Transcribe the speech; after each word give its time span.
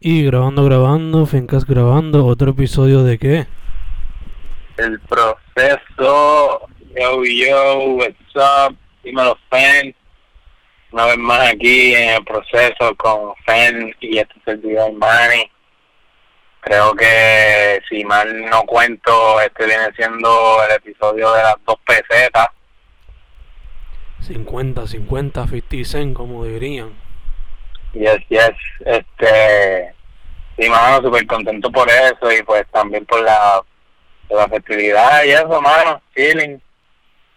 Y 0.00 0.24
grabando, 0.24 0.64
grabando, 0.64 1.26
Fincas 1.26 1.64
grabando, 1.64 2.24
otro 2.24 2.52
episodio 2.52 3.02
de 3.02 3.18
qué? 3.18 3.46
El 4.76 5.00
proceso, 5.00 6.68
yo, 6.96 7.24
yo, 7.24 7.78
what's 7.96 8.36
up, 8.36 8.76
dímelo, 9.02 9.36
Fen. 9.50 9.92
Una 10.92 11.06
vez 11.06 11.18
más 11.18 11.52
aquí 11.52 11.96
en 11.96 12.10
el 12.10 12.24
proceso 12.24 12.94
con 12.96 13.34
Fen 13.44 13.92
y 14.00 14.18
este 14.18 14.34
servidor 14.44 14.92
Manny. 14.92 15.50
Creo 16.60 16.94
que 16.94 17.80
si 17.88 18.04
mal 18.04 18.48
no 18.48 18.62
cuento, 18.62 19.40
este 19.40 19.66
viene 19.66 19.92
siendo 19.96 20.62
el 20.64 20.76
episodio 20.76 21.32
de 21.32 21.42
las 21.42 21.56
dos 21.66 21.76
pesetas. 21.84 22.46
50, 24.20 24.86
50, 24.86 25.48
50 25.48 25.84
cent, 25.84 26.14
como 26.14 26.44
dirían. 26.44 27.07
Yes, 27.92 28.18
yes. 28.28 28.50
Este, 28.84 29.94
sí, 30.58 30.68
mano, 30.68 31.02
súper 31.02 31.26
contento 31.26 31.70
por 31.70 31.88
eso 31.88 32.30
y 32.30 32.42
pues 32.42 32.66
también 32.70 33.04
por 33.06 33.22
la, 33.22 33.62
por 34.28 34.38
la 34.38 34.48
festividad 34.48 35.24
y 35.24 35.30
eso, 35.30 35.60
mano, 35.60 36.00
chilling, 36.14 36.60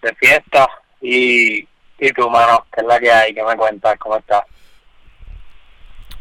de 0.02 0.16
fiesta. 0.16 0.68
Y, 1.02 1.68
y 2.00 2.12
tú, 2.14 2.30
mano, 2.30 2.66
¿qué 2.74 2.82
es 2.82 2.88
la 2.88 3.00
que 3.00 3.12
hay? 3.12 3.34
¿Qué 3.34 3.44
me 3.44 3.56
cuentas? 3.56 3.98
¿Cómo 3.98 4.18
estás? 4.18 4.44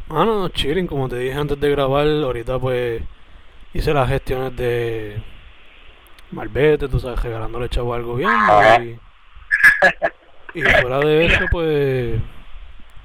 Mano, 0.08 0.48
chilling, 0.48 0.86
como 0.86 1.08
te 1.08 1.16
dije 1.16 1.38
antes 1.38 1.60
de 1.60 1.70
grabar, 1.70 2.06
ahorita 2.06 2.58
pues 2.58 3.02
hice 3.72 3.94
las 3.94 4.08
gestiones 4.08 4.56
de 4.56 5.22
Malvete, 6.32 6.88
tú 6.88 6.98
sabes, 6.98 7.22
regalándole 7.22 7.68
chavo 7.68 7.94
al 7.94 8.02
gobierno 8.02 8.82
y, 8.82 8.98
y 10.54 10.62
fuera 10.62 10.98
de 11.00 11.26
eso, 11.26 11.44
pues 11.50 12.20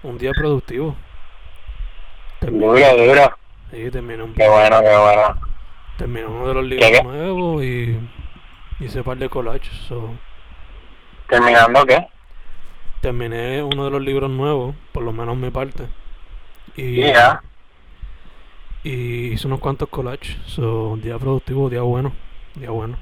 un 0.03 0.17
día 0.17 0.31
productivo. 0.31 0.95
Dura, 2.51 2.93
dura. 2.93 3.37
Sí, 3.71 3.89
terminé 3.91 4.23
un 4.23 4.33
Qué 4.33 4.47
bueno, 4.47 4.79
qué 4.81 4.95
bueno. 4.97 5.39
terminé 5.97 6.25
uno 6.27 6.47
de 6.47 6.53
los 6.53 6.63
¿Qué, 6.63 6.69
libros 6.75 6.91
qué? 6.91 7.03
nuevos 7.03 7.63
y 7.63 7.99
hice 8.79 8.99
un 8.99 9.03
par 9.03 9.17
de 9.17 9.29
collages. 9.29 9.71
So, 9.87 10.09
¿Terminando 11.29 11.85
qué? 11.85 12.07
terminé 13.01 13.61
uno 13.63 13.85
de 13.85 13.91
los 13.91 14.01
libros 14.01 14.29
nuevos, 14.29 14.75
por 14.91 15.03
lo 15.03 15.11
menos 15.11 15.35
mi 15.37 15.49
parte. 15.51 15.83
Y, 16.75 17.01
Ya. 17.01 17.41
y 18.83 19.33
hice 19.33 19.47
unos 19.47 19.59
cuantos 19.59 19.89
collages. 19.89 20.37
So, 20.45 20.97
día 20.97 21.17
productivo, 21.17 21.69
día 21.69 21.81
bueno. 21.81 22.13
Día 22.55 22.69
bueno. 22.71 22.97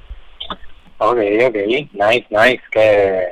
Ok, 0.98 1.18
ok. 1.46 1.54
Nice, 1.92 2.26
nice. 2.30 2.62
Que, 2.70 3.28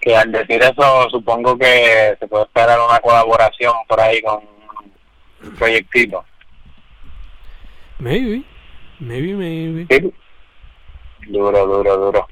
que 0.00 0.16
al 0.16 0.30
decir 0.30 0.62
eso, 0.62 1.08
supongo 1.10 1.56
que 1.58 2.16
se 2.18 2.26
puede 2.28 2.44
esperar 2.44 2.78
una 2.80 2.98
colaboración 3.00 3.72
por 3.88 4.00
ahí 4.00 4.20
con 4.22 4.40
proyectito. 5.58 6.24
Maybe. 7.98 8.44
Maybe, 8.98 9.34
maybe. 9.34 9.86
Sí. 9.90 10.12
Duro, 11.28 11.66
duro, 11.66 11.96
duro. 11.96 12.28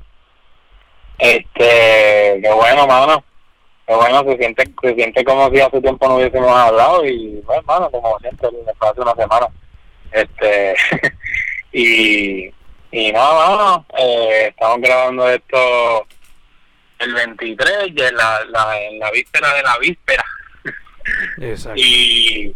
Este, 1.19 2.41
qué 2.43 2.53
bueno, 2.55 2.87
mano. 2.87 3.25
Qué 3.87 3.95
bueno, 3.95 4.23
se 4.25 4.37
siente, 4.37 4.65
se 4.83 4.95
siente 4.95 5.25
como 5.25 5.51
si 5.51 5.61
hace 5.61 5.81
tiempo 5.81 6.07
no 6.07 6.17
hubiésemos 6.17 6.51
hablado 6.51 7.05
y, 7.07 7.41
bueno, 7.45 7.63
mano, 7.63 7.91
como 7.91 8.19
siempre, 8.21 8.49
de 8.51 9.01
una 9.01 9.15
semana. 9.15 9.49
Este, 10.13 10.75
y, 11.73 12.51
y 12.91 13.13
nada, 13.13 13.57
mano, 13.57 13.87
eh, 13.99 14.49
estamos 14.49 14.81
grabando 14.81 15.29
esto 15.29 16.07
el 16.99 17.15
23, 17.15 17.95
ya 17.95 18.09
en 18.09 18.17
la, 18.17 18.45
la, 18.47 18.81
en 18.81 18.99
la 18.99 19.11
víspera 19.11 19.55
de 19.55 19.63
la 19.63 19.79
víspera. 19.79 20.25
Exacto. 21.41 21.81
Y, 21.81 22.55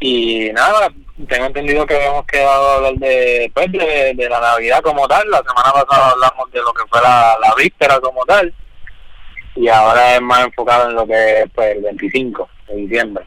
y 0.00 0.50
nada, 0.52 0.90
tengo 1.28 1.46
entendido 1.46 1.86
que 1.86 1.96
habíamos 1.96 2.26
quedado 2.26 2.68
a 2.68 2.76
hablar 2.76 2.94
de, 2.94 3.50
pues, 3.54 3.72
de, 3.72 4.12
de 4.14 4.28
la 4.28 4.40
Navidad 4.40 4.80
como 4.82 5.08
tal. 5.08 5.28
La 5.30 5.38
semana 5.38 5.72
pasada 5.72 6.10
hablamos 6.10 6.50
de 6.52 6.58
lo 6.60 6.72
que 6.72 6.82
fue 6.88 7.00
la, 7.00 7.36
la 7.40 7.54
víspera 7.56 7.98
como 8.00 8.24
tal. 8.26 8.52
Y 9.54 9.68
ahora 9.68 10.16
es 10.16 10.20
más 10.20 10.44
enfocado 10.44 10.90
en 10.90 10.96
lo 10.96 11.06
que 11.06 11.40
es 11.40 11.50
pues, 11.54 11.76
el 11.76 11.82
25 11.82 12.48
de 12.68 12.76
diciembre. 12.76 13.24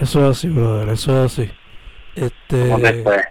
Eso 0.00 0.24
es 0.24 0.38
así, 0.38 0.48
brother. 0.48 0.88
Eso 0.88 1.24
es 1.24 1.32
así. 1.32 1.50
Este, 2.16 3.02
pues, 3.02 3.26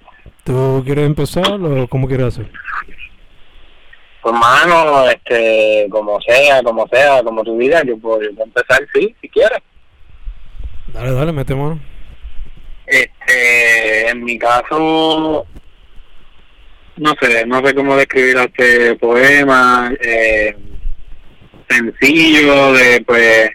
¿Tú 0.45 0.81
quieres 0.85 1.05
empezar 1.05 1.53
o 1.53 1.88
cómo 1.88 2.07
quieres 2.07 2.27
hacer? 2.27 2.49
pues, 4.21 4.35
mano, 4.35 5.09
este, 5.09 5.88
como 5.89 6.19
sea, 6.21 6.63
como 6.63 6.88
sea, 6.88 7.21
como 7.23 7.43
tu 7.43 7.57
vida, 7.57 7.83
yo 7.83 7.97
puedo, 7.97 8.21
yo 8.21 8.29
puedo 8.33 8.45
empezar, 8.45 8.79
sí, 8.93 9.13
si 9.21 9.27
quieres. 9.27 9.59
Dale, 10.88 11.11
dale, 11.11 11.33
mete 11.33 11.53
mano. 11.53 11.79
Este, 12.85 14.09
en 14.09 14.23
mi 14.23 14.38
caso, 14.38 15.45
no 16.97 17.16
sé, 17.21 17.45
no 17.45 17.66
sé 17.66 17.73
cómo 17.73 17.95
describir 17.95 18.38
este 18.38 18.95
poema, 18.95 19.91
eh, 19.99 20.55
sencillo, 21.69 22.73
de 22.73 23.01
pues 23.01 23.49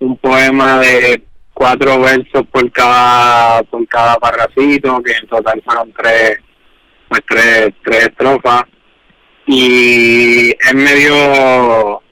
un 0.00 0.16
poema 0.16 0.80
de 0.80 1.22
cuatro 1.52 2.00
versos 2.00 2.46
por 2.50 2.70
cada 2.72 3.62
por 3.64 3.86
cada 3.86 4.16
parrafito, 4.16 5.02
que 5.02 5.12
en 5.12 5.26
total 5.28 5.62
fueron 5.64 5.92
tres, 5.92 6.38
pues 7.08 7.20
tres, 7.28 7.68
tres 7.84 8.06
estrofas, 8.06 8.64
y 9.46 10.50
es 10.50 10.74
medio, 10.74 12.02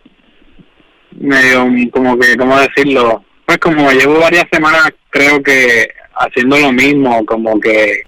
medio 1.13 1.91
como 1.91 2.19
que, 2.19 2.37
¿cómo 2.37 2.59
decirlo? 2.61 3.25
Pues 3.47 3.59
como 3.59 3.91
llevo 3.91 4.21
varias 4.21 4.47
semanas, 4.53 4.93
creo 5.11 5.43
que 5.43 5.89
haciendo 6.15 6.59
lo 6.59 6.73
mismo, 6.73 7.25
como 7.27 7.59
que 7.61 8.03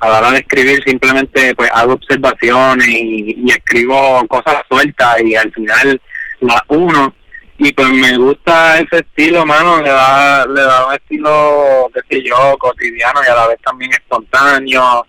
a 0.00 0.08
la 0.08 0.18
hora 0.18 0.30
de 0.32 0.38
escribir 0.38 0.82
simplemente 0.84 1.54
pues 1.54 1.70
hago 1.72 1.94
observaciones 1.94 2.86
y, 2.88 3.50
escribo 3.50 4.26
cosas 4.28 4.62
sueltas 4.68 5.20
y 5.22 5.34
al 5.34 5.52
final 5.52 6.00
las 6.40 6.62
uno. 6.68 7.14
Y 7.56 7.72
pues 7.72 7.88
me 7.88 8.16
gusta 8.18 8.80
ese 8.80 8.96
estilo 8.98 9.46
mano 9.46 9.80
le 9.80 9.88
da 9.88 10.44
le 10.44 10.60
da 10.60 10.86
un 10.88 10.94
estilo 10.94 11.88
qué 11.94 12.00
sé 12.16 12.22
yo 12.24 12.56
cotidiano 12.58 13.20
y 13.24 13.30
a 13.30 13.34
la 13.34 13.46
vez 13.46 13.58
también 13.64 13.92
espontáneo 13.92 15.06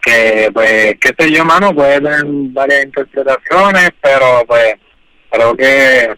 que 0.00 0.50
pues 0.54 0.96
qué 0.98 1.10
sé 1.18 1.30
yo 1.30 1.44
mano 1.44 1.74
puede 1.74 2.00
tener 2.00 2.24
varias 2.24 2.86
interpretaciones 2.86 3.90
pero 4.00 4.42
pues 4.46 4.74
creo 5.30 5.54
que 5.54 6.16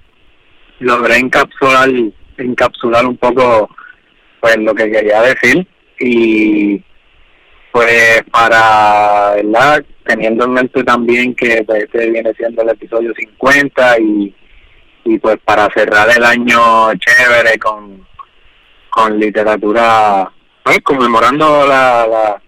logré 0.78 1.16
encapsular 1.16 1.90
encapsular 2.38 3.04
un 3.04 3.16
poco 3.16 3.68
pues 4.44 4.59
lo 4.59 4.75
que 4.75 4.91
quería 4.91 5.22
decir. 5.22 5.66
Y 5.99 6.82
pues 7.72 8.22
para 8.31 9.37
verdad 9.37 9.82
teniendo 10.05 10.44
en 10.44 10.53
mente 10.53 10.84
también 10.84 11.34
que 11.34 11.65
pues, 11.65 11.84
este 11.84 12.10
viene 12.10 12.34
siendo 12.34 12.60
el 12.60 12.69
episodio 12.69 13.15
50 13.16 13.99
y 14.00 14.34
y 15.06 15.19
pues 15.19 15.38
para 15.47 15.66
cerrar 15.72 16.09
el 16.15 16.22
año 16.22 16.93
chévere 16.94 17.59
con 17.59 18.06
con 18.91 19.19
literatura 19.19 20.31
pues 20.62 20.78
conmemorando 20.82 21.66
la, 21.66 22.06
la 22.06 22.43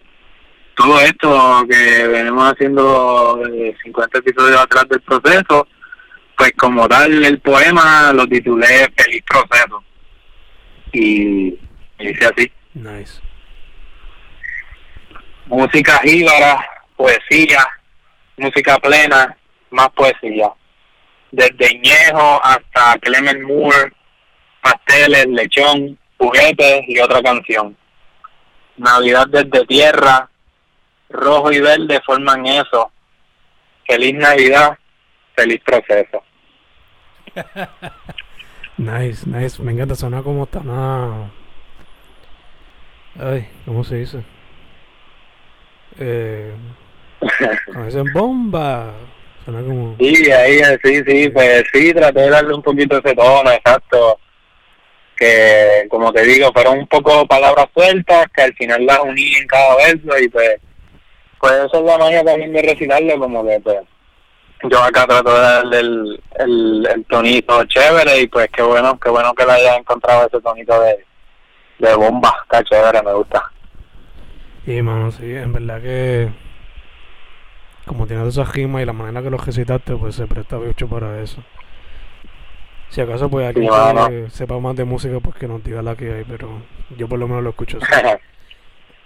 todo 0.74 1.00
esto 1.00 1.64
que 1.66 2.08
venimos 2.08 2.52
haciendo 2.52 3.42
eh, 3.54 3.74
50 3.84 4.18
episodios 4.18 4.60
atrás 4.60 4.86
del 4.90 5.00
proceso 5.00 5.66
pues 6.36 6.52
como 6.58 6.86
tal 6.88 7.24
el 7.24 7.40
poema 7.40 8.12
lo 8.12 8.26
titulé 8.26 8.92
Feliz 8.94 9.22
Proceso. 9.26 9.82
Y, 10.92 11.58
dice 11.98 12.26
así 12.26 12.52
Nice. 12.74 13.20
música 15.46 15.98
jíbara, 16.02 16.68
poesía, 16.96 17.66
música 18.36 18.76
plena, 18.78 19.36
más 19.70 19.88
poesía. 19.90 20.50
Desde 21.30 21.78
Ñejo 21.78 22.40
hasta 22.44 22.98
Clement 22.98 23.42
Moore, 23.42 23.92
pasteles, 24.60 25.26
lechón, 25.28 25.98
juguetes 26.18 26.82
y 26.88 26.98
otra 27.00 27.22
canción. 27.22 27.76
Navidad 28.76 29.26
desde 29.28 29.64
tierra, 29.66 30.28
rojo 31.08 31.52
y 31.52 31.60
verde 31.60 32.00
forman 32.04 32.44
eso. 32.46 32.90
Feliz 33.86 34.14
Navidad, 34.14 34.78
feliz 35.34 35.60
proceso. 35.64 36.22
Nice, 38.78 39.26
nice. 39.26 39.62
Me 39.62 39.72
encanta 39.72 39.94
sonar 39.94 40.22
como 40.22 40.44
está 40.44 40.60
nada. 40.60 41.30
Ay, 43.18 43.48
¿cómo 43.64 43.82
se 43.82 43.96
dice? 43.96 44.22
Eh, 45.98 46.52
cuando 47.66 47.86
dicen 47.86 48.12
bomba. 48.12 48.92
Suena 49.44 49.60
como. 49.62 49.96
Sí, 49.98 50.30
ahí, 50.30 50.60
sí, 50.84 51.02
sí, 51.06 51.28
pues 51.30 51.64
sí, 51.72 51.94
traté 51.94 52.20
de 52.20 52.30
darle 52.30 52.54
un 52.54 52.62
poquito 52.62 52.98
ese 52.98 53.14
tono, 53.14 53.50
exacto. 53.50 54.18
Que, 55.16 55.86
como 55.88 56.12
te 56.12 56.24
digo, 56.24 56.52
fueron 56.52 56.80
un 56.80 56.86
poco 56.86 57.26
palabras 57.26 57.66
sueltas, 57.72 58.26
que 58.34 58.42
al 58.42 58.54
final 58.54 58.84
las 58.84 59.00
uní 59.00 59.34
en 59.34 59.46
cada 59.46 59.76
verso 59.76 60.18
y 60.22 60.28
pues, 60.28 60.60
pues 61.40 61.52
eso 61.54 61.78
es 61.78 61.82
la 61.84 61.96
magia 61.96 62.22
también 62.22 62.52
de 62.52 62.60
recitarlo, 62.60 63.18
como 63.18 63.46
que 63.46 63.58
pues, 63.60 63.78
yo 64.64 64.82
acá 64.82 65.06
trato 65.06 65.32
de 65.32 65.40
darle 65.40 65.80
el, 65.80 66.22
el, 66.38 66.88
el 66.94 67.04
tonito 67.06 67.64
chévere 67.64 68.20
y 68.20 68.26
pues 68.26 68.48
qué 68.54 68.60
bueno, 68.60 69.00
qué 69.00 69.08
bueno 69.08 69.32
que 69.32 69.46
le 69.46 69.52
haya 69.52 69.76
encontrado 69.76 70.26
ese 70.26 70.40
tonito 70.42 70.78
de, 70.82 71.06
de 71.78 71.94
bomba, 71.94 72.34
está 72.42 72.62
chévere, 72.64 73.02
me 73.02 73.12
gusta. 73.12 73.50
Y 74.66 74.82
mano, 74.82 75.12
sí, 75.12 75.34
en 75.34 75.52
verdad 75.52 75.80
que 75.80 76.30
como 77.86 78.06
tienes 78.06 78.28
esa 78.28 78.44
rimas 78.44 78.82
y 78.82 78.84
la 78.84 78.92
manera 78.92 79.22
que 79.22 79.30
lo 79.30 79.38
recitaste, 79.38 79.94
pues 79.96 80.16
se 80.16 80.26
presta 80.26 80.58
mucho 80.58 80.88
para 80.88 81.22
eso. 81.22 81.42
Si 82.88 83.00
acaso 83.00 83.28
pues 83.30 83.46
alguien 83.46 83.70
Sí, 83.72 84.08
que 84.08 84.30
sepa 84.30 84.58
más 84.58 84.76
de 84.76 84.84
música, 84.84 85.20
pues 85.20 85.36
que 85.36 85.46
nos 85.46 85.62
diga 85.62 85.82
la 85.82 85.94
que 85.94 86.12
hay, 86.12 86.24
pero 86.24 86.62
yo 86.96 87.08
por 87.08 87.18
lo 87.18 87.28
menos 87.28 87.44
lo 87.44 87.50
escucho 87.50 87.78
así. 87.80 87.92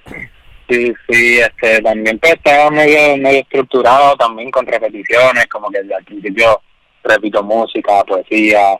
Sí, 0.69 0.95
sí, 1.09 1.41
este, 1.41 1.83
también 1.83 2.17
pues 2.21 2.35
estaba 2.35 2.71
medio, 2.71 3.17
medio 3.17 3.41
estructurado 3.41 4.15
también 4.17 4.53
con 4.53 4.65
repeticiones, 4.65 5.49
como 5.49 5.69
que 5.69 5.79
al 5.79 6.05
principio 6.05 6.63
repito 7.03 7.43
música, 7.43 8.05
poesía, 8.05 8.79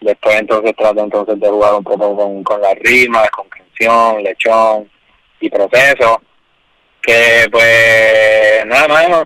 después 0.00 0.36
entonces 0.36 0.74
trato 0.76 1.02
entonces 1.02 1.40
de 1.40 1.48
jugar 1.48 1.74
un 1.74 1.84
poco 1.84 2.44
con, 2.44 2.60
rimas, 2.80 3.30
con 3.30 3.48
canción, 3.48 4.22
lechón 4.22 4.90
y 5.40 5.50
proceso, 5.50 6.20
que 7.02 7.46
pues 7.50 8.66
nada 8.66 8.88
más, 8.88 9.24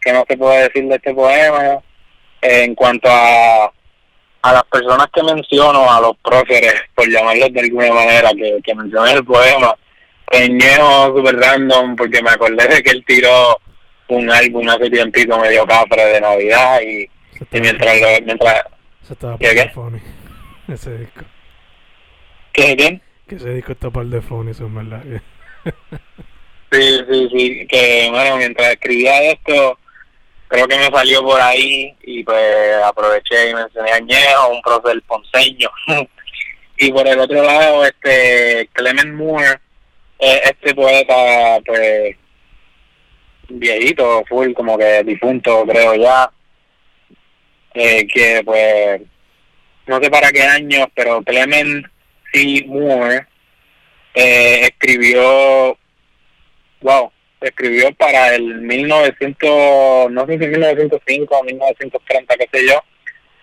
que 0.00 0.12
no 0.12 0.24
se 0.28 0.36
puede 0.36 0.64
decir 0.64 0.86
de 0.88 0.96
este 0.96 1.14
poema, 1.14 1.80
en 2.42 2.74
cuanto 2.74 3.08
a 3.10 3.72
a 4.46 4.52
las 4.52 4.64
personas 4.64 5.08
que 5.12 5.22
menciono, 5.24 5.90
a 5.90 6.00
los 6.00 6.16
próceres, 6.18 6.74
por 6.94 7.08
llamarlos 7.08 7.52
de 7.52 7.60
alguna 7.60 7.92
manera, 7.92 8.30
que, 8.30 8.60
que 8.62 8.74
mencioné 8.76 9.10
en 9.10 9.16
el 9.16 9.24
poema, 9.24 9.74
peñejo 10.30 11.16
super 11.16 11.36
random, 11.36 11.96
porque 11.96 12.22
me 12.22 12.30
acordé 12.30 12.68
de 12.68 12.82
que 12.82 12.90
él 12.90 13.04
tiró 13.04 13.58
un 14.08 14.30
álbum 14.30 14.68
hace 14.68 14.88
tiempito 14.88 15.36
medio 15.38 15.66
cafre 15.66 16.04
de 16.04 16.20
Navidad 16.20 16.80
y, 16.80 17.10
y 17.50 17.60
mientras 17.60 18.00
lo, 18.00 18.06
mientras 18.24 18.62
se 19.06 19.12
estaba 19.12 19.38
¿Qué, 19.38 19.46
par 19.46 19.54
de 19.54 19.68
funny. 19.70 20.00
Ese 20.68 20.98
disco. 20.98 21.20
¿qué, 22.52 22.76
qué? 22.76 23.00
Que 23.28 23.36
ese 23.36 23.50
disco 23.54 23.72
está 23.72 23.90
par 23.90 24.06
de 24.06 24.20
funny, 24.20 24.50
eso 24.50 24.66
es 24.66 24.74
verdad. 24.74 25.02
Sí, 26.72 27.00
sí, 27.08 27.28
sí, 27.32 27.66
que 27.68 28.08
bueno, 28.10 28.36
mientras 28.36 28.72
escribía 28.72 29.30
esto, 29.30 29.78
creo 30.48 30.66
que 30.66 30.76
me 30.76 30.86
salió 30.86 31.22
por 31.22 31.40
ahí 31.40 31.94
y 32.02 32.24
pues 32.24 32.82
aproveché 32.84 33.50
y 33.50 33.54
mencioné 33.54 33.92
a 33.92 33.96
Añejo, 33.96 34.48
un 34.48 34.60
prócer 34.62 35.00
ponceño. 35.02 35.70
y 36.78 36.92
por 36.92 37.06
el 37.06 37.20
otro 37.20 37.42
lado, 37.42 37.84
este 37.84 38.68
Clement 38.72 39.14
Moore, 39.14 39.60
eh, 40.18 40.40
este 40.44 40.74
poeta, 40.74 41.60
pues 41.64 42.16
viejito, 43.48 44.24
full, 44.28 44.52
como 44.52 44.76
que 44.76 45.04
difunto, 45.04 45.64
creo 45.66 45.94
ya, 45.94 46.30
eh, 47.76 48.06
que 48.06 48.42
pues 48.44 49.02
no 49.86 50.00
sé 50.00 50.10
para 50.10 50.32
qué 50.32 50.42
años, 50.42 50.86
pero 50.94 51.22
Clement 51.22 51.86
C. 52.32 52.64
Moore 52.66 53.26
eh, 54.14 54.62
escribió 54.62 55.78
wow, 56.80 57.12
escribió 57.40 57.92
para 57.94 58.34
el 58.34 58.62
1900, 58.62 60.10
no 60.10 60.26
sé 60.26 60.38
si 60.38 60.46
1905 60.46 61.36
o 61.36 61.44
1930, 61.44 62.36
qué 62.36 62.48
sé 62.52 62.66
yo, 62.66 62.82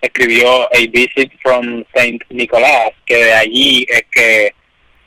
escribió 0.00 0.64
A 0.64 0.78
Visit 0.90 1.32
from 1.42 1.84
Saint 1.94 2.22
Nicolás, 2.30 2.90
que 3.06 3.16
de 3.16 3.32
allí 3.32 3.86
es 3.88 4.04
que 4.10 4.54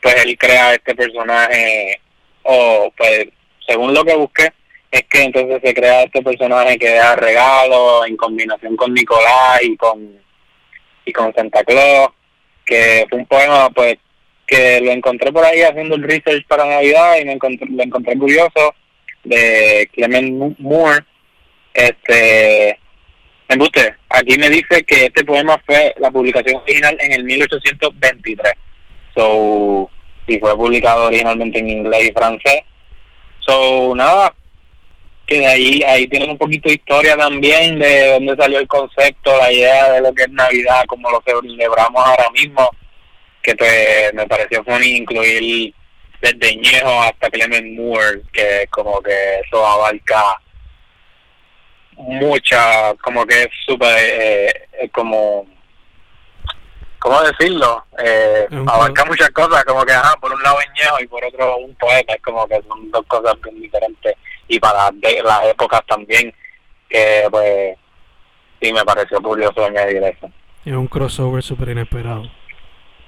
pues 0.01 0.15
él 0.23 0.37
crea 0.37 0.75
este 0.75 0.95
personaje, 0.95 1.99
o 2.43 2.91
pues 2.95 3.27
según 3.67 3.93
lo 3.93 4.05
que 4.05 4.15
busqué, 4.15 4.53
es 4.91 5.03
que 5.03 5.23
entonces 5.23 5.61
se 5.63 5.73
crea 5.73 6.03
este 6.03 6.21
personaje 6.21 6.77
que 6.77 6.93
da 6.93 7.15
regalo 7.15 8.05
en 8.05 8.15
combinación 8.17 8.75
con 8.75 8.93
Nicolás 8.93 9.61
y 9.63 9.75
con 9.77 10.17
y 11.05 11.13
con 11.13 11.33
Santa 11.33 11.63
Claus, 11.63 12.09
que 12.65 13.05
fue 13.09 13.19
un 13.19 13.25
poema 13.25 13.69
pues 13.69 13.97
que 14.45 14.79
lo 14.81 14.91
encontré 14.91 15.31
por 15.31 15.43
ahí 15.45 15.61
haciendo 15.61 15.95
el 15.95 16.03
research 16.03 16.45
para 16.47 16.65
Navidad 16.65 17.17
y 17.21 17.25
me 17.25 17.33
encontré, 17.33 17.67
lo 17.69 17.83
encontré 17.83 18.17
curioso 18.17 18.75
de 19.23 19.89
Clement 19.93 20.33
Mo- 20.33 20.55
Moore. 20.59 21.03
Este, 21.73 22.79
me 23.49 23.55
guste, 23.55 23.95
aquí 24.09 24.37
me 24.37 24.49
dice 24.49 24.83
que 24.83 25.05
este 25.05 25.23
poema 25.23 25.61
fue 25.65 25.93
la 25.99 26.11
publicación 26.11 26.61
original 26.61 26.97
en 26.99 27.13
el 27.13 27.23
1823. 27.23 28.53
So, 29.15 29.89
y 30.27 30.39
fue 30.39 30.55
publicado 30.57 31.07
originalmente 31.07 31.59
en 31.59 31.69
inglés 31.69 32.09
y 32.09 32.11
francés. 32.11 32.61
So, 33.39 33.93
nada, 33.95 34.33
que 35.27 35.39
de 35.39 35.45
ahí, 35.45 35.83
ahí 35.83 36.07
tienen 36.07 36.31
un 36.31 36.37
poquito 36.37 36.69
de 36.69 36.75
historia 36.75 37.17
también 37.17 37.77
de 37.77 38.13
dónde 38.13 38.35
salió 38.37 38.59
el 38.59 38.67
concepto, 38.67 39.37
la 39.37 39.51
idea 39.51 39.91
de 39.91 40.01
lo 40.01 40.13
que 40.13 40.23
es 40.23 40.29
Navidad, 40.29 40.85
como 40.87 41.11
lo 41.11 41.21
celebramos 41.21 42.03
ahora 42.03 42.29
mismo 42.31 42.71
que 43.47 43.55
pues 43.55 44.13
me 44.13 44.27
pareció 44.27 44.61
funny 44.65 44.97
incluir 44.97 45.73
desde 46.21 46.55
Ñejo 46.57 47.01
hasta 47.01 47.29
Clement 47.29 47.79
Moore, 47.79 48.21
que 48.33 48.67
como 48.69 49.01
que 49.01 49.39
eso 49.39 49.65
abarca 49.65 50.41
mucha, 51.93 52.93
como 52.95 53.25
que 53.25 53.43
es 53.43 53.47
súper, 53.65 53.95
eh, 53.97 54.67
eh, 54.81 54.89
como, 54.89 55.47
¿cómo 56.99 57.21
decirlo? 57.21 57.85
Eh, 58.03 58.47
abarca 58.67 59.05
muchas 59.05 59.29
cosas, 59.29 59.63
como 59.63 59.85
que, 59.85 59.93
ajá, 59.93 60.17
por 60.19 60.33
un 60.33 60.43
lado 60.43 60.59
es 60.59 60.67
Ñejo 60.75 60.99
y 60.99 61.07
por 61.07 61.23
otro 61.23 61.57
un 61.57 61.73
poeta, 61.75 62.15
es 62.15 62.21
como 62.21 62.45
que 62.47 62.61
son 62.67 62.91
dos 62.91 63.05
cosas 63.07 63.39
bien 63.41 63.61
diferentes 63.61 64.13
y 64.47 64.59
para 64.59 64.89
de- 64.91 65.21
las 65.23 65.45
épocas 65.45 65.81
también, 65.87 66.33
que 66.89 67.23
pues 67.29 67.75
sí 68.61 68.71
me 68.73 68.83
pareció 68.83 69.21
curioso 69.21 69.65
añadir 69.65 70.03
eso. 70.03 70.29
Es 70.65 70.73
un 70.73 70.87
crossover 70.87 71.43
súper 71.43 71.69
inesperado. 71.69 72.29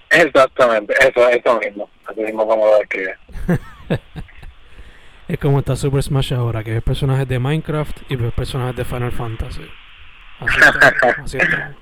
Exactamente, 0.10 0.94
eso, 1.00 1.30
eso 1.30 1.60
mismo, 1.60 1.90
así 2.08 2.22
mismo 2.22 2.48
como 2.48 2.66
lo 2.66 2.78
describe. 2.80 3.16
Es 5.28 5.38
como 5.38 5.60
está 5.60 5.76
Super 5.76 6.02
Smash 6.02 6.34
ahora, 6.34 6.64
que 6.64 6.72
ves 6.72 6.82
personajes 6.82 7.28
de 7.28 7.38
Minecraft 7.38 7.96
y 8.10 8.16
ves 8.16 8.34
personajes 8.34 8.76
de 8.76 8.84
Final 8.84 9.12
Fantasy. 9.12 9.62
Así 10.40 10.60
está. 10.60 10.94
así 11.24 11.38
está. 11.38 11.76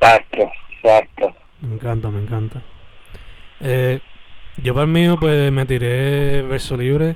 Exacto, 0.00 0.50
exacto. 0.82 1.36
Me 1.60 1.74
encanta, 1.74 2.08
me 2.10 2.20
encanta. 2.20 2.62
Eh, 3.60 4.00
yo 4.56 4.74
para 4.74 4.86
el 4.86 4.90
mío, 4.90 5.18
pues 5.20 5.52
me 5.52 5.64
tiré 5.66 6.42
verso 6.42 6.76
libre. 6.76 7.14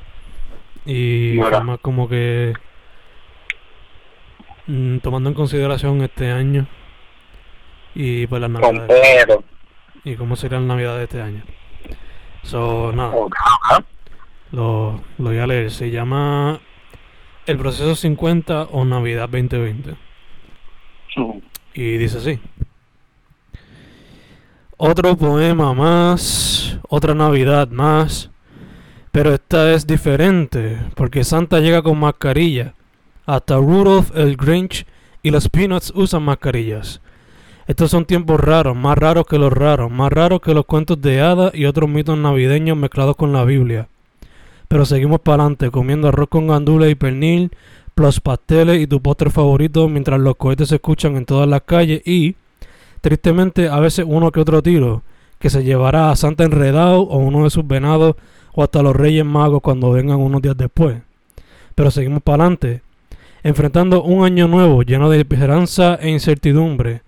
Y 0.87 1.39
Ahora. 1.41 1.57
fue 1.59 1.65
más 1.67 1.79
como 1.81 2.09
que. 2.09 2.53
mm, 4.67 4.99
tomando 4.99 5.31
en 5.31 5.35
consideración 5.35 6.03
este 6.03 6.31
año. 6.31 6.67
Y 7.95 8.27
pues 8.27 8.41
las 8.41 8.51
navidades. 8.51 9.27
Y 10.05 10.17
cómo 10.17 10.37
serían 10.37 10.63
las 10.69 10.77
navidades 10.77 10.99
de 10.99 11.05
este 11.05 11.23
año. 11.23 11.43
So, 12.43 12.93
nada. 12.93 13.11
Ok, 13.15 13.35
ajá. 13.63 13.85
Lo, 14.53 15.01
lo 15.19 15.25
voy 15.25 15.39
a 15.39 15.47
leer. 15.47 15.71
Se 15.71 15.91
llama 15.91 16.61
El 17.47 17.57
proceso 17.57 17.95
50 17.95 18.65
o 18.65 18.85
Navidad 18.85 19.29
2020. 19.31 19.95
Y 21.75 21.97
dice 21.97 22.19
así. 22.19 22.41
Otro 24.77 25.17
poema 25.17 25.73
más, 25.73 26.79
otra 26.89 27.15
Navidad 27.15 27.69
más. 27.69 28.31
Pero 29.15 29.33
esta 29.33 29.73
es 29.73 29.87
diferente, 29.87 30.77
porque 30.97 31.23
Santa 31.23 31.61
llega 31.61 31.83
con 31.83 32.01
mascarilla. 32.01 32.75
Hasta 33.27 33.59
Rudolph 33.59 34.11
el 34.17 34.37
Grinch 34.37 34.87
y 35.23 35.31
los 35.31 35.49
Peanuts 35.49 35.93
usan 35.95 36.25
mascarillas. 36.25 37.01
Estos 37.69 37.93
son 37.93 38.07
tiempos 38.07 38.41
raros, 38.41 38.75
más 38.75 38.99
raros 38.99 39.25
que 39.29 39.39
los 39.39 39.53
raros, 39.53 39.89
más 39.89 40.13
raros 40.13 40.41
que 40.41 40.53
los 40.53 40.67
cuentos 40.67 41.01
de 41.01 41.21
hadas 41.21 41.55
y 41.55 41.67
otros 41.67 41.89
mitos 41.89 42.19
navideños 42.19 42.77
mezclados 42.77 43.15
con 43.15 43.33
la 43.33 43.45
Biblia. 43.45 43.87
Pero 44.67 44.85
seguimos 44.85 45.21
para 45.21 45.45
adelante, 45.45 45.71
comiendo 45.71 46.09
arroz 46.09 46.29
con 46.29 46.49
gandules 46.49 46.91
y 46.91 46.97
pernil, 46.97 47.53
plus 47.95 48.19
pasteles 48.19 48.81
y 48.81 48.89
tu 48.89 49.01
postre 49.01 49.31
favorito 49.31 49.89
mientras 49.89 50.19
los 50.19 50.35
cohetes 50.35 50.71
se 50.71 50.75
escuchan 50.75 51.15
en 51.15 51.25
todas 51.25 51.49
las 51.49 51.63
calles 51.63 52.03
y, 52.05 52.35
tristemente, 53.01 53.69
a 53.69 53.79
veces 53.79 54.07
uno 54.09 54.33
que 54.33 54.41
otro 54.41 54.61
tiro 54.61 55.05
que 55.39 55.51
se 55.51 55.63
llevará 55.63 56.11
a 56.11 56.17
Santa 56.17 56.43
enredado 56.43 57.03
o 57.03 57.19
uno 57.19 57.45
de 57.45 57.51
sus 57.51 57.65
venados 57.65 58.17
o 58.55 58.63
hasta 58.63 58.83
los 58.83 58.95
Reyes 58.95 59.25
Magos 59.25 59.61
cuando 59.61 59.91
vengan 59.91 60.21
unos 60.21 60.41
días 60.43 60.57
después. 60.57 60.99
Pero 61.75 61.91
seguimos 61.91 62.23
para 62.23 62.45
adelante, 62.45 62.83
enfrentando 63.43 64.03
un 64.03 64.25
año 64.25 64.47
nuevo 64.49 64.83
lleno 64.83 65.11
de 65.11 65.19
esperanza 65.19 65.97
e 66.01 66.09
incertidumbre, 66.09 67.03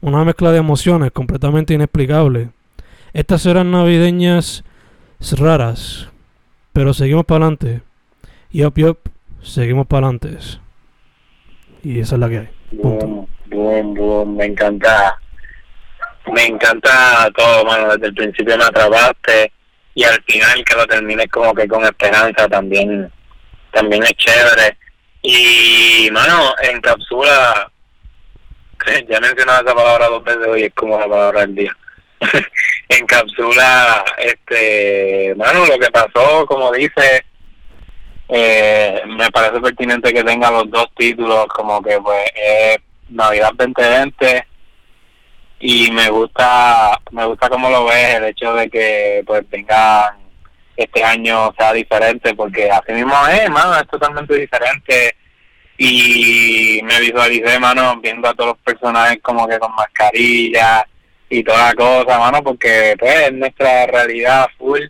una 0.00 0.24
mezcla 0.24 0.52
de 0.52 0.58
emociones 0.58 1.10
completamente 1.10 1.74
inexplicable. 1.74 2.50
Estas 3.12 3.42
serán 3.42 3.70
navideñas 3.70 4.62
raras, 5.38 6.08
pero 6.72 6.92
seguimos 6.94 7.24
para 7.24 7.46
adelante. 7.46 7.82
Yup, 8.52 8.78
yup, 8.78 8.98
seguimos 9.42 9.86
para 9.86 10.08
adelante. 10.08 10.38
Y 11.82 12.00
esa 12.00 12.16
es 12.16 12.20
la 12.20 12.28
que 12.28 12.38
hay. 12.38 12.48
Punto. 12.80 13.06
Boom, 13.06 13.28
boom, 13.48 13.94
boom. 13.94 14.36
Me 14.36 14.44
encanta. 14.46 15.18
Me 16.32 16.46
encanta 16.46 17.30
todo, 17.34 17.64
mano. 17.64 17.88
Desde 17.94 18.08
el 18.08 18.14
principio 18.14 18.56
me 18.58 18.64
atrapaste 18.64 19.52
y 20.00 20.04
al 20.04 20.24
final 20.26 20.64
que 20.64 20.74
lo 20.76 20.86
termines 20.86 21.28
como 21.28 21.54
que 21.54 21.68
con 21.68 21.84
esperanza 21.84 22.48
también, 22.48 23.12
también 23.70 24.02
es 24.02 24.14
chévere. 24.14 24.78
Y, 25.20 26.08
mano, 26.10 26.54
encapsula, 26.62 27.70
ya 29.06 29.18
he 29.18 29.20
mencionado 29.20 29.62
esa 29.62 29.74
palabra 29.74 30.08
dos 30.08 30.24
veces 30.24 30.46
hoy, 30.46 30.62
es 30.62 30.74
como 30.74 30.98
la 30.98 31.06
palabra 31.06 31.40
del 31.42 31.54
día. 31.54 31.76
encapsula, 32.88 34.02
este, 34.16 35.34
bueno, 35.36 35.66
lo 35.66 35.78
que 35.78 35.90
pasó, 35.90 36.46
como 36.46 36.72
dice, 36.72 37.26
eh, 38.30 39.02
me 39.06 39.30
parece 39.30 39.60
pertinente 39.60 40.14
que 40.14 40.24
tenga 40.24 40.50
los 40.50 40.70
dos 40.70 40.86
títulos, 40.96 41.44
como 41.48 41.82
que 41.82 42.00
pues 42.00 42.24
es 42.34 42.78
Navidad 43.10 43.50
2020 43.54 44.46
y 45.60 45.90
me 45.92 46.08
gusta, 46.08 46.98
me 47.12 47.26
gusta 47.26 47.50
cómo 47.50 47.68
lo 47.68 47.84
ves, 47.84 48.14
el 48.14 48.24
hecho 48.24 48.54
de 48.54 48.70
que 48.70 49.22
pues 49.26 49.48
vengan 49.50 50.16
este 50.74 51.04
año 51.04 51.52
sea 51.58 51.74
diferente, 51.74 52.34
porque 52.34 52.70
así 52.70 52.92
mismo 52.92 53.14
es, 53.28 53.40
hermano, 53.40 53.76
es 53.76 53.86
totalmente 53.86 54.34
diferente. 54.36 55.14
Y 55.76 56.80
me 56.82 57.00
visualicé, 57.00 57.58
mano, 57.58 58.00
viendo 58.00 58.28
a 58.28 58.34
todos 58.34 58.50
los 58.50 58.58
personajes 58.58 59.18
como 59.22 59.46
que 59.46 59.58
con 59.58 59.74
mascarilla 59.74 60.86
y 61.28 61.42
toda 61.44 61.68
la 61.68 61.74
cosa, 61.74 62.18
mano, 62.18 62.42
porque 62.42 62.94
pues 62.98 63.28
es 63.28 63.32
nuestra 63.32 63.86
realidad 63.86 64.48
full. 64.58 64.80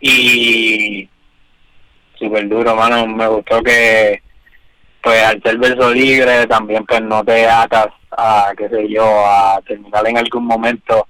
Y 0.00 1.08
súper 2.18 2.48
duro, 2.48 2.74
mano, 2.74 3.06
me 3.06 3.28
gustó 3.28 3.62
que 3.62 4.22
pues 5.02 5.22
al 5.22 5.42
ser 5.42 5.58
verso 5.58 5.92
libre 5.92 6.46
también 6.46 6.84
pues 6.86 7.02
no 7.02 7.22
te 7.24 7.46
atas 7.46 7.88
a, 8.16 8.52
qué 8.56 8.68
sé 8.68 8.88
yo, 8.88 9.04
a 9.04 9.60
terminar 9.66 10.06
en 10.08 10.18
algún 10.18 10.46
momento 10.46 11.08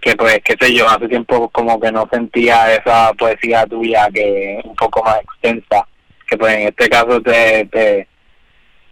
que 0.00 0.14
pues, 0.16 0.40
qué 0.44 0.54
sé 0.60 0.74
yo, 0.74 0.88
hace 0.88 1.08
tiempo 1.08 1.48
como 1.48 1.80
que 1.80 1.90
no 1.90 2.06
sentía 2.12 2.74
esa 2.74 3.12
poesía 3.14 3.66
tuya 3.66 4.08
que 4.12 4.60
un 4.62 4.74
poco 4.76 5.02
más 5.02 5.18
extensa, 5.22 5.86
que 6.28 6.36
pues 6.36 6.54
en 6.54 6.68
este 6.68 6.88
caso 6.88 7.20
te, 7.22 7.64
te 7.66 8.08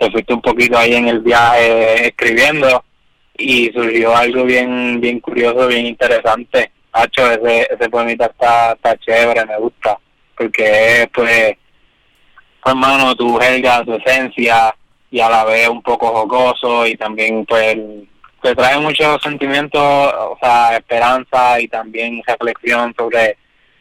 te 0.02 0.10
fuiste 0.10 0.34
un 0.34 0.42
poquito 0.42 0.76
ahí 0.76 0.94
en 0.94 1.06
el 1.08 1.20
viaje 1.20 2.08
escribiendo 2.08 2.82
y 3.36 3.70
surgió 3.72 4.16
algo 4.16 4.44
bien 4.44 5.00
bien 5.00 5.20
curioso, 5.20 5.68
bien 5.68 5.86
interesante. 5.86 6.72
Hacho, 6.92 7.30
ese, 7.30 7.68
ese 7.72 7.88
poemita 7.88 8.26
está, 8.26 8.72
está 8.72 8.96
chévere, 8.98 9.46
me 9.46 9.56
gusta, 9.58 9.98
porque 10.36 11.02
es 11.02 11.08
pues, 11.14 11.56
pues 12.62 12.74
hermano, 12.74 13.14
tu 13.14 13.38
jerga, 13.38 13.84
tu 13.84 13.94
esencia 13.94 14.74
y 15.12 15.20
a 15.20 15.28
la 15.28 15.44
vez 15.44 15.68
un 15.68 15.82
poco 15.82 16.08
jocoso 16.08 16.86
y 16.86 16.96
también 16.96 17.44
pues 17.44 17.76
te 18.40 18.56
trae 18.56 18.78
muchos 18.80 19.22
sentimientos, 19.22 19.80
o 19.82 20.38
sea, 20.40 20.76
esperanza 20.76 21.60
y 21.60 21.68
también 21.68 22.22
reflexión 22.26 22.94
sobre 22.96 23.36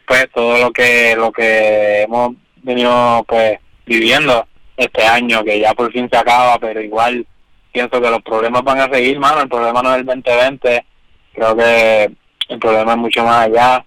pues 0.06 0.28
todo 0.32 0.58
lo 0.58 0.70
que 0.70 1.16
lo 1.16 1.32
que 1.32 2.02
hemos 2.02 2.34
venido 2.62 3.24
pues 3.26 3.58
viviendo 3.86 4.46
este 4.76 5.04
año 5.04 5.42
que 5.42 5.58
ya 5.58 5.72
por 5.72 5.90
fin 5.90 6.06
se 6.12 6.18
acaba, 6.18 6.58
pero 6.58 6.82
igual 6.82 7.26
pienso 7.72 7.98
que 7.98 8.10
los 8.10 8.22
problemas 8.22 8.62
van 8.62 8.80
a 8.80 8.92
seguir, 8.92 9.18
mano, 9.18 9.40
el 9.40 9.48
problema 9.48 9.82
no 9.82 9.94
es 9.94 10.00
el 10.00 10.04
2020, 10.04 10.84
creo 11.32 11.56
que 11.56 12.10
el 12.48 12.58
problema 12.58 12.92
es 12.92 12.98
mucho 12.98 13.24
más 13.24 13.46
allá 13.46 13.84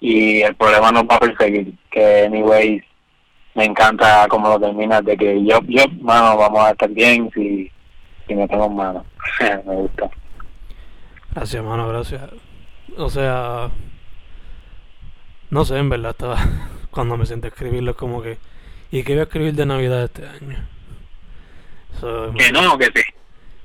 y 0.00 0.40
el 0.40 0.54
problema 0.54 0.92
nos 0.92 1.02
va 1.02 1.16
a 1.16 1.20
perseguir, 1.20 1.74
que 1.90 2.26
anyways 2.26 2.84
me 3.56 3.64
encanta 3.64 4.26
como 4.28 4.48
lo 4.48 4.60
terminas 4.60 5.04
de 5.04 5.16
que 5.16 5.44
yo, 5.44 5.60
yo, 5.66 5.84
mano, 6.00 6.36
vamos 6.36 6.60
a 6.60 6.70
estar 6.70 6.90
bien 6.90 7.30
si, 7.34 7.70
si 8.26 8.34
metemos 8.34 8.70
mano, 8.70 9.04
me 9.40 9.74
gusta. 9.74 10.10
Gracias, 11.34 11.64
mano, 11.64 11.88
gracias. 11.88 12.22
O 12.96 13.10
sea, 13.10 13.70
no 15.50 15.64
sé, 15.64 15.78
en 15.78 15.88
verdad 15.88 16.12
estaba, 16.12 16.38
cuando 16.90 17.16
me 17.16 17.26
senté 17.26 17.48
a 17.48 17.50
escribirlo 17.50 17.96
como 17.96 18.22
que 18.22 18.38
¿Y 18.90 19.02
qué 19.02 19.12
voy 19.12 19.20
a 19.20 19.24
escribir 19.24 19.54
de 19.54 19.66
Navidad 19.66 20.04
este 20.04 20.26
año? 20.26 20.56
que 22.36 22.52
no, 22.52 22.78
que 22.78 22.86
sí. 22.86 23.02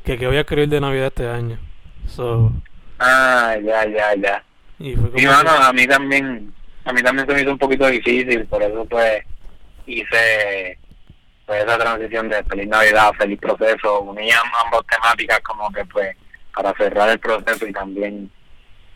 Que, 0.04 0.18
que 0.18 0.28
voy 0.28 0.38
a 0.38 0.42
escribir 0.42 0.70
de 0.70 0.82
Navidad 0.82 1.08
este 1.08 1.28
año. 1.28 1.60
So, 2.08 2.52
ah, 3.00 3.56
ya, 3.64 3.86
ya, 3.88 4.16
ya. 4.16 4.44
Y 4.80 4.96
fue 4.96 5.12
como 5.12 5.32
a 5.32 5.74
mí 5.74 5.86
también, 5.86 6.52
a 6.86 6.94
mí 6.94 7.04
también 7.04 7.28
se 7.28 7.34
me 7.34 7.42
hizo 7.42 7.52
un 7.52 7.58
poquito 7.60 7.86
difícil, 7.88 8.46
por 8.48 8.64
eso 8.64 8.86
pues 8.86 9.24
hice 9.86 10.78
pues 11.46 11.64
esa 11.64 11.78
transición 11.78 12.30
de 12.30 12.44
feliz 12.44 12.68
Navidad, 12.68 13.12
feliz 13.18 13.40
proceso, 13.40 14.02
unía 14.02 14.38
ambas 14.66 14.82
temáticas 14.90 15.40
como 15.42 15.72
que 15.72 15.84
pues 15.86 16.16
para 16.56 16.74
cerrar 16.74 17.10
el 17.10 17.20
proceso 17.20 17.68
y 17.68 17.74
también 17.74 18.32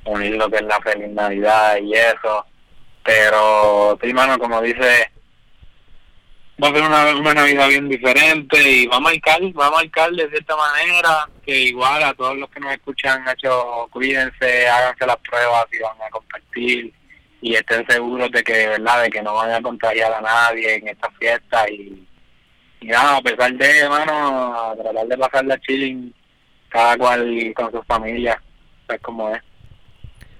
unir 0.06 0.36
lo 0.36 0.50
que 0.50 0.58
es 0.58 0.63
la 0.63 0.80
feliz 0.82 1.10
Navidad 1.10 1.77
y 1.77 1.94
eso. 1.94 2.46
Pero 3.04 3.98
sí, 4.01 4.13
mano, 4.13 4.38
como 4.39 4.62
dice 4.62 5.12
va 6.63 6.70
a 6.70 6.74
ser 6.74 6.84
una, 6.84 7.15
una 7.15 7.34
Navidad 7.34 7.68
bien 7.68 7.89
diferente 7.89 8.62
y 8.62 8.88
va 8.88 8.98
a 8.98 9.01
marcar, 9.01 9.42
va 9.60 9.68
a 9.68 9.72
marcar 9.72 10.12
de 10.12 10.30
cierta 10.30 10.56
manera 10.56 11.30
que 11.46 11.60
igual 11.60 12.04
a 12.04 12.13
todos 12.13 12.38
los 12.38 12.50
que 12.50 12.60
nos 12.60 12.74
escuchan, 12.74 13.25
hecho, 13.27 13.88
cuídense, 13.92 14.68
háganse 14.68 15.06
las 15.06 15.18
pruebas 15.18 15.65
y 15.74 15.80
van 15.80 16.01
a 16.01 16.10
compartir 16.10 16.94
y 17.46 17.54
estén 17.54 17.86
seguros 17.88 18.32
de 18.32 18.44
que, 18.44 18.70
verdad, 18.70 19.04
de 19.04 19.10
que 19.12 19.22
no 19.22 19.36
van 19.36 19.52
a 19.52 19.62
contagiar 19.62 20.12
a 20.12 20.20
nadie 20.20 20.78
en 20.78 20.88
esta 20.88 21.12
fiesta 21.12 21.70
y, 21.70 22.04
y 22.82 22.88
nada, 22.88 23.18
a 23.18 23.22
pesar 23.22 23.54
de, 23.54 23.80
hermano, 23.82 24.72
a 24.72 24.75
tratar 24.75 25.08
de 25.08 25.16
pasar 25.16 25.46
la 25.46 25.60
chilling 25.60 26.12
cada 26.70 26.98
cual 26.98 27.54
con 27.56 27.72
su 27.72 27.84
familia, 27.84 28.42
es 28.90 29.00
como 29.02 29.30
es. 29.30 29.44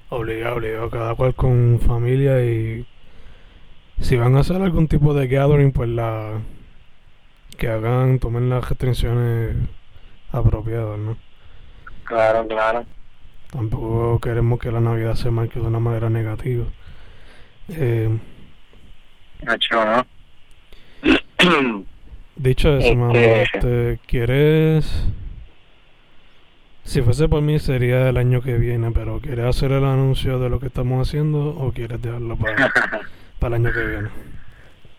Obligado, 0.10 0.56
obligado, 0.56 0.90
cada 0.90 1.14
cual 1.14 1.36
con 1.36 1.80
familia 1.80 2.44
y 2.44 2.88
si 4.02 4.18
van 4.18 4.36
a 4.36 4.40
hacer 4.40 4.60
algún 4.60 4.88
tipo 4.88 5.14
de 5.14 5.28
gathering, 5.28 5.74
pues 5.74 5.90
la 5.90 6.42
que 7.56 7.68
hagan, 7.68 8.18
tomen 8.18 8.50
las 8.50 8.68
restricciones 8.68 9.56
apropiadas, 10.32 10.98
¿no? 10.98 11.18
Claro, 12.04 12.48
claro. 12.48 12.84
Tampoco 13.52 14.20
queremos 14.22 14.60
que 14.60 14.72
la 14.72 14.80
Navidad 14.82 15.14
se 15.14 15.30
marque 15.30 15.60
de 15.60 15.68
una 15.68 15.80
manera 15.80 16.10
negativa. 16.10 16.66
Eh, 17.70 18.10
¿no? 19.72 20.08
Dicho 22.36 22.78
eso, 22.78 22.96
mamá, 22.96 23.18
este, 23.18 24.00
¿quieres...? 24.06 25.08
Si 26.84 27.02
fuese 27.02 27.28
por 27.28 27.42
mí 27.42 27.58
sería 27.58 28.10
el 28.10 28.18
año 28.18 28.42
que 28.42 28.58
viene, 28.58 28.92
pero 28.92 29.20
¿quieres 29.20 29.46
hacer 29.46 29.72
el 29.72 29.86
anuncio 29.86 30.38
de 30.38 30.50
lo 30.50 30.60
que 30.60 30.68
estamos 30.68 31.08
haciendo 31.08 31.50
o 31.50 31.72
quieres 31.72 32.02
dejarlo 32.02 32.38
para... 32.38 32.72
para 33.40 33.56
el 33.56 33.66
año 33.66 33.74
que 33.74 33.86
viene? 33.86 34.10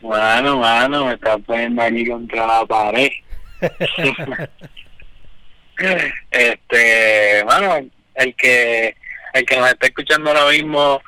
Bueno, 0.01 0.59
mano, 0.59 1.07
me 1.07 1.15
estás 1.15 1.39
poniendo 1.47 1.83
aquí 1.83 2.07
contra 2.07 2.47
la 2.47 2.67
pared. 2.67 3.11
este, 6.31 7.45
bueno, 7.45 7.89
el 8.15 8.35
que 8.35 8.97
el 9.33 9.45
que 9.45 9.57
nos 9.57 9.69
está 9.69 9.87
escuchando 9.87 10.31
ahora 10.31 10.51
mismo, 10.51 11.01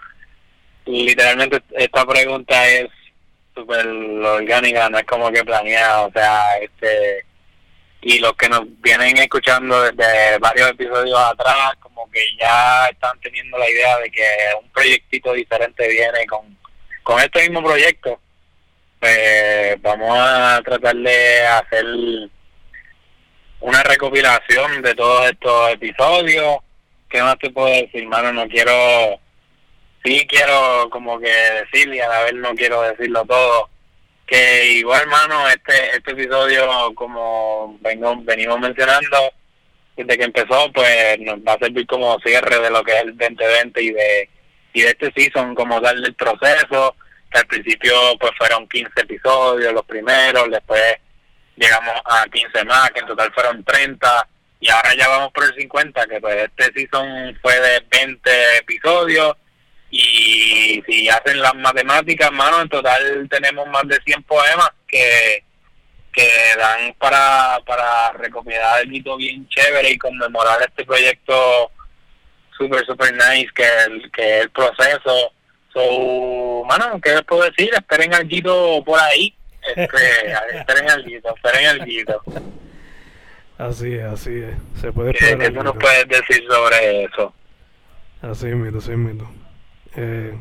literalmente 0.89 1.63
esta 1.73 2.05
pregunta 2.05 2.69
es 2.69 2.89
súper 3.55 3.87
orgánica, 3.87 4.89
no 4.89 4.99
es 4.99 5.05
como 5.05 5.31
que 5.31 5.45
planeada, 5.45 6.03
o 6.03 6.13
sea, 6.13 6.59
este 6.59 7.25
y 8.01 8.21
los 8.21 8.33
que 8.35 8.49
nos 8.49 8.63
vienen 8.81 9.17
escuchando 9.17 9.83
desde 9.83 10.39
varios 10.39 10.71
episodios 10.71 11.19
atrás, 11.19 11.73
como 11.81 12.09
que 12.11 12.21
ya 12.41 12.87
están 12.87 13.19
teniendo 13.21 13.59
la 13.59 13.69
idea 13.69 13.99
de 13.99 14.11
que 14.11 14.25
un 14.63 14.71
proyectito 14.71 15.33
diferente 15.33 15.89
viene 15.89 16.27
con 16.27 16.57
con 17.03 17.19
este 17.21 17.41
mismo 17.41 17.63
proyecto, 17.63 18.21
pues 19.01 19.81
vamos 19.81 20.11
a 20.13 20.61
tratar 20.63 20.95
de 20.95 21.47
hacer 21.47 21.87
una 23.61 23.83
recopilación 23.83 24.83
de 24.83 24.95
todos 24.95 25.31
estos 25.31 25.73
episodios. 25.73 26.59
¿Qué 27.09 27.23
más 27.23 27.39
te 27.39 27.51
puedo 27.51 27.69
decir, 27.69 28.07
mano? 28.07 28.33
No 28.33 28.47
quiero, 28.47 29.19
sí 30.09 30.27
quiero 30.27 30.89
como 30.91 31.19
que 31.21 31.29
decir 31.29 32.03
a 32.03 32.09
la 32.09 32.23
vez 32.23 32.35
no 32.35 32.55
quiero 32.55 32.83
decirlo 32.83 33.25
todo. 33.27 33.69
Que 34.27 34.73
igual, 34.73 35.07
mano, 35.07 35.49
este, 35.49 35.97
este 35.97 36.13
episodio, 36.13 36.95
como 36.95 37.79
vengo, 37.81 38.17
venimos 38.23 38.61
mencionando, 38.61 39.33
desde 39.97 40.19
que 40.19 40.25
empezó, 40.25 40.71
pues 40.73 41.19
nos 41.21 41.39
va 41.39 41.55
a 41.55 41.59
servir 41.59 41.87
como 41.87 42.19
cierre 42.21 42.59
de 42.59 42.71
lo 42.71 42.83
que 42.83 42.93
es 42.93 43.03
el 43.03 43.17
2020 43.17 43.83
y 43.83 43.93
de 43.93 44.31
y 44.75 44.83
de 44.83 44.89
este 44.89 45.13
season 45.13 45.55
como 45.55 45.81
tal 45.81 46.01
del 46.03 46.15
proceso, 46.15 46.95
que 47.31 47.39
al 47.39 47.47
principio 47.47 47.95
pues 48.21 48.33
fueron 48.37 48.69
15 48.69 48.93
episodios 49.01 49.73
los 49.73 49.85
primeros, 49.85 50.51
después 50.51 50.83
llegamos 51.57 51.95
a 52.05 52.27
15 52.31 52.65
más, 52.65 52.91
que 52.91 53.01
en 53.01 53.07
total 53.07 53.33
fueron 53.33 53.65
30, 53.65 54.29
y 54.61 54.71
ahora 54.71 54.95
ya 54.95 55.09
vamos 55.09 55.33
por 55.33 55.45
el 55.45 55.55
50, 55.55 56.07
que 56.07 56.21
pues 56.21 56.37
este 56.45 56.73
season 56.75 57.37
fue 57.43 57.59
de 57.59 57.83
20 57.91 58.31
episodios, 58.59 59.37
y 59.91 60.83
si 60.87 61.09
hacen 61.09 61.41
las 61.41 61.55
matemáticas, 61.55 62.31
mano, 62.33 62.61
en 62.63 62.69
total 62.69 63.29
tenemos 63.31 63.67
más 63.69 63.87
de 63.89 63.99
100 64.05 64.23
poemas 64.25 64.71
que 64.87 65.45
que 66.19 66.29
dan 66.59 66.95
para, 66.95 67.61
para 67.65 68.13
recopilar 68.15 68.81
algo 68.81 69.17
bien 69.17 69.47
chévere 69.49 69.91
y 69.91 69.99
conmemorar 69.99 70.59
este 70.63 70.85
proyecto 70.85 71.71
super, 72.57 72.85
super 72.87 73.13
nice 73.15 73.49
que 73.55 73.65
el, 73.87 74.11
que 74.11 74.41
el 74.41 74.51
proceso. 74.51 75.33
So, 75.73 76.65
mano, 76.65 77.01
¿qué 77.01 77.11
les 77.11 77.23
puedo 77.23 77.45
decir? 77.45 77.71
Esperen 77.73 78.13
algo 78.15 78.85
por 78.85 78.99
ahí. 78.99 79.33
Este, 79.77 79.85
esperen 80.57 80.91
algo, 80.91 81.09
esperen 81.37 81.67
algo. 81.67 82.23
Así 83.59 83.95
es, 83.95 84.05
así 84.05 84.41
es. 84.41 84.81
Se 84.81 84.93
puede 84.93 85.13
¿Qué, 85.13 85.39
¿qué 85.39 85.51
tú 85.51 85.63
nos 85.63 85.77
puedes 85.77 86.09
decir 86.09 86.45
sobre 86.49 87.05
eso? 87.05 87.33
Así 88.23 88.47
mismo, 88.47 88.79
así 88.79 88.91
mismo. 88.93 89.33
Eh, 90.01 90.33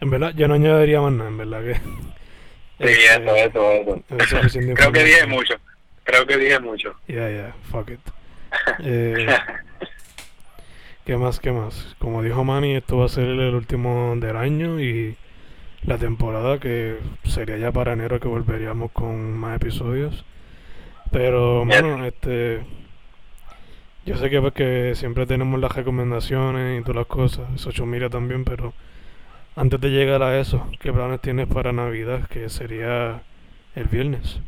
en 0.00 0.10
verdad, 0.10 0.32
yo 0.34 0.48
no 0.48 0.54
añadiría 0.54 1.02
más 1.02 1.12
nada, 1.12 1.28
en 1.28 1.36
verdad 1.36 1.62
que... 1.62 1.74
Sí, 1.74 3.00
eso, 3.10 3.36
eso, 3.36 4.02
eso. 4.18 4.58
es 4.58 4.74
Creo 4.74 4.92
que 4.92 5.04
dije 5.04 5.26
mucho. 5.26 5.54
Creo 6.02 6.26
que 6.26 6.36
dije 6.38 6.58
mucho. 6.60 6.94
Ya, 7.06 7.30
ya, 7.30 7.54
fuck 7.70 7.90
it. 7.90 8.00
Eh, 8.84 9.26
¿Qué 11.04 11.16
más, 11.16 11.40
qué 11.40 11.52
más? 11.52 11.96
Como 11.98 12.22
dijo 12.22 12.44
Manny, 12.44 12.76
esto 12.76 12.98
va 12.98 13.06
a 13.06 13.08
ser 13.08 13.24
el 13.24 13.54
último 13.54 14.14
del 14.16 14.36
año 14.36 14.80
y 14.80 15.16
la 15.82 15.98
temporada 15.98 16.60
que 16.60 16.98
sería 17.24 17.58
ya 17.58 17.72
para 17.72 17.92
enero 17.92 18.20
que 18.20 18.28
volveríamos 18.28 18.92
con 18.92 19.36
más 19.36 19.56
episodios. 19.56 20.24
Pero, 21.10 21.64
bueno, 21.64 22.04
este... 22.06 22.62
Yo 24.06 24.18
sé 24.18 24.28
que, 24.28 24.40
pues, 24.40 24.52
que 24.52 24.94
siempre 24.94 25.26
tenemos 25.26 25.58
las 25.60 25.74
recomendaciones 25.74 26.78
y 26.78 26.82
todas 26.82 26.96
las 26.96 27.06
cosas, 27.06 27.60
social 27.60 27.86
media 27.86 28.10
también, 28.10 28.44
pero 28.44 28.74
antes 29.56 29.80
de 29.80 29.88
llegar 29.88 30.22
a 30.22 30.38
eso, 30.38 30.68
¿qué 30.80 30.92
planes 30.92 31.22
tienes 31.22 31.46
para 31.46 31.72
Navidad? 31.72 32.28
Que 32.28 32.50
sería 32.50 33.22
el 33.74 33.84
viernes. 33.84 34.40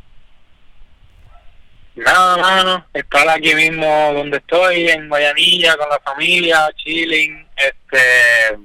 Nada, 1.94 2.36
mano, 2.36 2.86
estar 2.92 3.26
aquí 3.30 3.54
mismo 3.54 3.86
donde 4.12 4.36
estoy, 4.36 4.90
en 4.90 5.08
Guayanilla, 5.08 5.76
con 5.78 5.88
la 5.88 6.00
familia, 6.00 6.68
chilling, 6.76 7.46
este, 7.56 8.58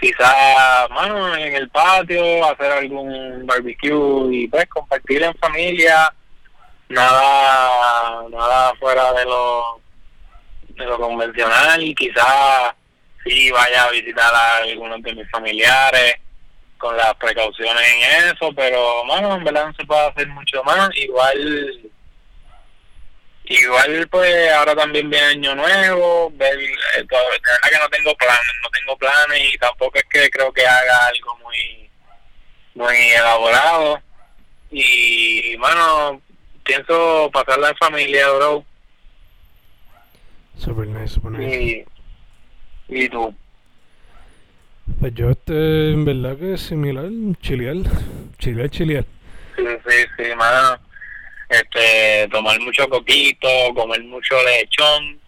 quizás, 0.00 0.88
mano, 0.88 1.36
en 1.36 1.54
el 1.54 1.68
patio, 1.68 2.50
hacer 2.50 2.72
algún 2.72 3.44
barbecue 3.44 4.34
y 4.34 4.48
pues 4.48 4.66
compartir 4.68 5.22
en 5.22 5.34
familia, 5.34 6.14
nada, 6.92 8.28
nada 8.30 8.74
fuera 8.76 9.12
de 9.14 9.24
lo, 9.24 9.80
de 10.68 10.84
lo 10.84 10.98
convencional, 10.98 11.94
quizás 11.96 12.74
sí 13.24 13.50
vaya 13.50 13.84
a 13.84 13.90
visitar 13.90 14.34
a 14.34 14.56
algunos 14.58 15.02
de 15.02 15.14
mis 15.14 15.30
familiares, 15.30 16.16
con 16.82 16.96
las 16.96 17.14
precauciones 17.14 17.82
en 17.94 18.26
eso, 18.26 18.52
pero 18.56 19.04
bueno, 19.06 19.36
en 19.36 19.44
verdad 19.44 19.66
no 19.66 19.74
se 19.74 19.84
puede 19.84 20.04
hacer 20.04 20.26
mucho 20.26 20.64
más. 20.64 20.90
Igual, 20.96 21.90
igual 23.44 24.08
pues 24.10 24.52
ahora 24.52 24.74
también 24.74 25.08
viene 25.08 25.26
año 25.26 25.54
nuevo, 25.54 26.32
ver, 26.34 26.58
eh, 26.58 26.72
de 26.96 27.04
verdad 27.04 27.70
que 27.70 27.78
no 27.78 27.88
tengo 27.88 28.16
planes, 28.16 28.54
no 28.64 28.70
tengo 28.70 28.96
planes 28.96 29.54
y 29.54 29.58
tampoco 29.58 29.96
es 29.96 30.04
que 30.10 30.28
creo 30.28 30.52
que 30.52 30.66
haga 30.66 31.06
algo 31.06 31.36
muy, 31.36 31.88
muy 32.74 32.96
elaborado. 33.12 34.02
Y 34.72 35.54
bueno, 35.58 36.20
pienso 36.64 37.30
pasarla 37.32 37.70
en 37.70 37.76
familia, 37.76 38.30
bro. 38.30 38.64
Super 40.56 40.86
nice, 40.86 41.14
super 41.14 41.32
nice. 41.32 41.86
Y, 42.88 43.04
y 43.04 43.08
tú. 43.08 43.34
Pues 45.00 45.14
yo 45.14 45.30
este, 45.30 45.92
en 45.92 46.04
verdad 46.04 46.36
que 46.36 46.54
es 46.54 46.60
similar, 46.60 47.08
chilear, 47.40 47.76
chilear, 48.38 48.68
chilear. 48.70 49.04
Sí, 49.56 49.64
sí, 49.86 50.04
sí, 50.16 50.34
mano. 50.36 50.78
Este, 51.48 52.28
tomar 52.30 52.58
mucho 52.60 52.88
coquito, 52.88 53.48
comer 53.74 54.02
mucho 54.04 54.34
lechón, 54.42 55.20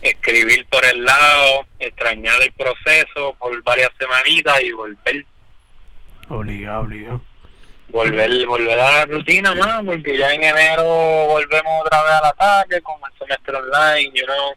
escribir 0.00 0.66
por 0.70 0.84
el 0.84 1.04
lado, 1.04 1.66
extrañar 1.78 2.40
el 2.42 2.52
proceso 2.52 3.34
por 3.38 3.62
varias 3.62 3.90
semanitas 3.98 4.62
y 4.62 4.72
volver, 4.72 5.26
Obligado, 6.28 6.80
obligado. 6.80 7.20
Volver, 7.88 8.46
volver 8.46 8.78
a 8.78 8.92
la 8.92 9.06
rutina, 9.06 9.54
más 9.54 9.84
porque 9.84 10.16
ya 10.16 10.32
en 10.32 10.42
enero 10.42 10.84
volvemos 11.26 11.82
otra 11.84 12.02
vez 12.02 12.12
al 12.12 12.24
ataque 12.26 12.80
con 12.82 12.96
el 13.04 13.18
semestre 13.18 13.56
online, 13.56 14.12
you 14.14 14.26
know. 14.26 14.54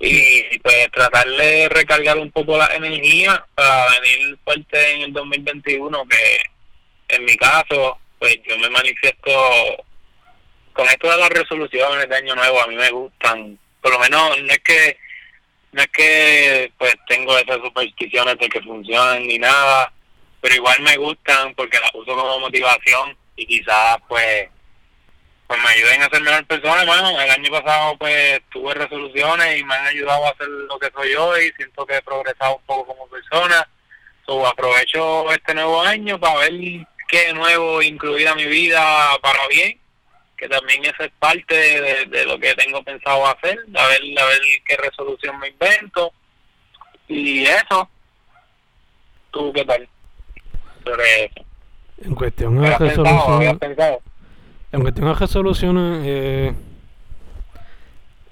Y 0.00 0.58
pues 0.60 0.90
tratar 0.92 1.28
de 1.28 1.68
recargar 1.68 2.16
un 2.16 2.30
poco 2.30 2.56
la 2.56 2.74
energía 2.74 3.44
para 3.54 3.86
venir 4.00 4.38
fuerte 4.44 4.92
en 4.94 5.02
el 5.02 5.12
2021, 5.12 6.04
que 6.08 7.16
en 7.16 7.24
mi 7.24 7.36
caso, 7.36 7.98
pues 8.18 8.38
yo 8.46 8.58
me 8.58 8.70
manifiesto 8.70 9.30
con 10.72 10.86
esto 10.88 11.10
de 11.10 11.16
las 11.18 11.28
resoluciones 11.28 12.08
de 12.08 12.16
año 12.16 12.34
nuevo, 12.34 12.62
a 12.62 12.66
mí 12.66 12.76
me 12.76 12.90
gustan, 12.90 13.58
por 13.82 13.92
lo 13.92 13.98
menos 13.98 14.40
no 14.40 14.52
es 14.52 14.60
que 14.60 14.96
no 15.72 15.82
es 15.82 15.88
que 15.88 16.72
pues 16.78 16.94
tengo 17.06 17.36
esas 17.38 17.58
supersticiones 17.58 18.38
de 18.38 18.48
que 18.48 18.60
funcionan 18.62 19.26
ni 19.26 19.38
nada, 19.38 19.92
pero 20.40 20.54
igual 20.54 20.80
me 20.80 20.96
gustan 20.96 21.54
porque 21.54 21.78
las 21.80 21.94
uso 21.94 22.16
como 22.16 22.40
motivación 22.40 23.16
y 23.36 23.46
quizás 23.46 23.98
pues 24.08 24.48
pues 25.46 25.60
me 25.64 25.68
ayuden 25.70 26.02
a 26.02 26.08
ser 26.08 26.22
mejor 26.22 26.46
persona, 26.46 26.84
bueno, 26.84 27.20
el 27.20 27.28
año 27.28 27.50
pasado 27.50 27.98
pues 27.98 28.40
tuve 28.52 28.72
resoluciones 28.72 29.58
y 29.58 29.64
me 29.64 29.74
han 29.74 29.86
ayudado 29.88 30.24
a 30.26 30.36
ser 30.36 30.46
lo 30.46 30.78
que 30.78 30.92
soy 30.94 31.12
hoy, 31.14 31.52
siento 31.56 31.84
que 31.84 31.96
he 31.96 32.02
progresado 32.02 32.58
un 32.58 32.62
poco 32.62 32.94
como 32.94 33.08
persona, 33.08 33.68
so, 34.24 34.46
aprovecho 34.46 35.28
este 35.32 35.52
nuevo 35.54 35.82
año 35.82 36.20
para 36.20 36.38
ver 36.38 36.52
qué 37.08 37.32
nuevo 37.32 37.82
incluir 37.82 38.32
mi 38.36 38.44
vida 38.44 39.18
para 39.20 39.48
bien, 39.48 39.80
que 40.36 40.48
también 40.48 40.84
esa 40.84 41.06
es 41.06 41.12
parte 41.18 41.56
de, 41.56 42.06
de 42.06 42.26
lo 42.26 42.38
que 42.38 42.54
tengo 42.54 42.80
pensado 42.84 43.26
hacer, 43.26 43.58
a 43.74 43.86
ver, 43.88 44.00
a 44.20 44.24
ver 44.26 44.40
qué 44.64 44.76
resolución 44.76 45.36
me 45.40 45.48
invento 45.48 46.12
y 47.08 47.44
eso. 47.44 47.90
¿Tú 49.32 49.52
qué 49.52 49.64
tal? 49.64 49.88
Sobre 50.84 51.24
eso. 51.24 51.46
En 52.02 52.14
cuestión 52.14 52.54
de 52.60 52.66
¿Habías 52.74 52.78
pensado? 52.78 53.06
¿Habías 53.36 53.58
resoluciones, 53.60 53.98
en 54.72 54.80
cuestión 54.82 55.06
de 55.08 55.14
resoluciones, 55.14 56.02
eh, 56.06 56.54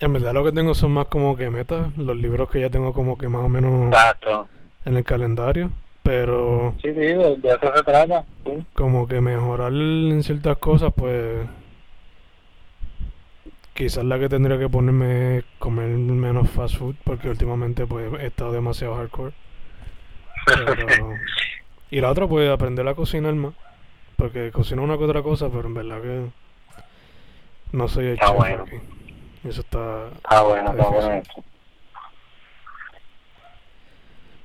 en 0.00 0.12
verdad 0.12 0.32
lo 0.32 0.44
que 0.44 0.52
tengo 0.52 0.74
son 0.74 0.92
más 0.92 1.06
como 1.08 1.36
que 1.36 1.50
metas, 1.50 1.94
los 1.96 2.16
libros 2.16 2.48
que 2.50 2.60
ya 2.60 2.70
tengo 2.70 2.92
como 2.92 3.18
que 3.18 3.28
más 3.28 3.42
o 3.44 3.48
menos 3.48 3.88
Exacto. 3.88 4.48
en 4.84 4.96
el 4.96 5.04
calendario, 5.04 5.70
pero 6.02 6.74
Sí, 6.80 6.88
sí, 6.90 6.94
de, 6.94 7.36
de 7.36 7.48
eso 7.48 7.72
se 7.76 7.82
trata. 7.82 8.24
Sí. 8.44 8.64
como 8.74 9.06
que 9.08 9.20
mejorar 9.20 9.72
en 9.72 10.22
ciertas 10.22 10.56
cosas, 10.58 10.92
pues 10.96 11.46
quizás 13.74 14.04
la 14.04 14.18
que 14.18 14.28
tendría 14.28 14.58
que 14.58 14.68
ponerme 14.68 15.38
es 15.38 15.44
comer 15.58 15.88
menos 15.88 16.48
fast 16.50 16.76
food, 16.76 16.94
porque 17.04 17.28
últimamente 17.28 17.86
pues 17.86 18.10
he 18.20 18.26
estado 18.26 18.52
demasiado 18.52 18.94
hardcore. 18.96 19.32
Pero- 20.46 21.14
y 21.90 22.00
la 22.00 22.10
otra 22.10 22.26
pues 22.26 22.50
aprender 22.50 22.86
a 22.86 22.94
cocinar 22.94 23.34
más, 23.34 23.54
porque 24.16 24.50
cocino 24.50 24.82
una 24.82 24.98
que 24.98 25.04
otra 25.04 25.22
cosa, 25.22 25.48
pero 25.48 25.66
en 25.68 25.74
verdad 25.74 26.02
que 26.02 26.26
no 27.72 27.88
soy 27.88 28.06
el 28.06 28.12
Está 28.14 28.26
chef 28.26 28.36
bueno. 28.36 28.64
aquí. 28.64 28.76
Eso 29.48 29.60
está... 29.60 30.08
Está 30.16 30.42
bueno, 30.42 30.70
está 30.70 30.88
bueno 30.88 31.12
eso. 31.12 31.44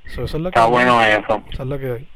so, 0.08 0.23
esa 0.25 0.38
es 0.38 0.43
la 0.43 0.51
que 0.51 0.60
Está 0.60 0.65
bueno 0.65 1.03
eso. 1.03 1.43
Esa 1.51 1.63
es 1.63 1.69
la 1.69 1.79
que 1.79 1.91
hay. 1.91 2.08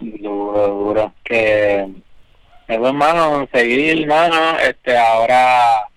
Duro, 0.00 0.68
duro. 0.68 1.12
Que 1.24 1.88
eso, 2.68 2.86
hermano, 2.88 3.46
seguir, 3.52 4.02
hermano, 4.02 4.58
este, 4.58 4.96
ahora 4.96 5.88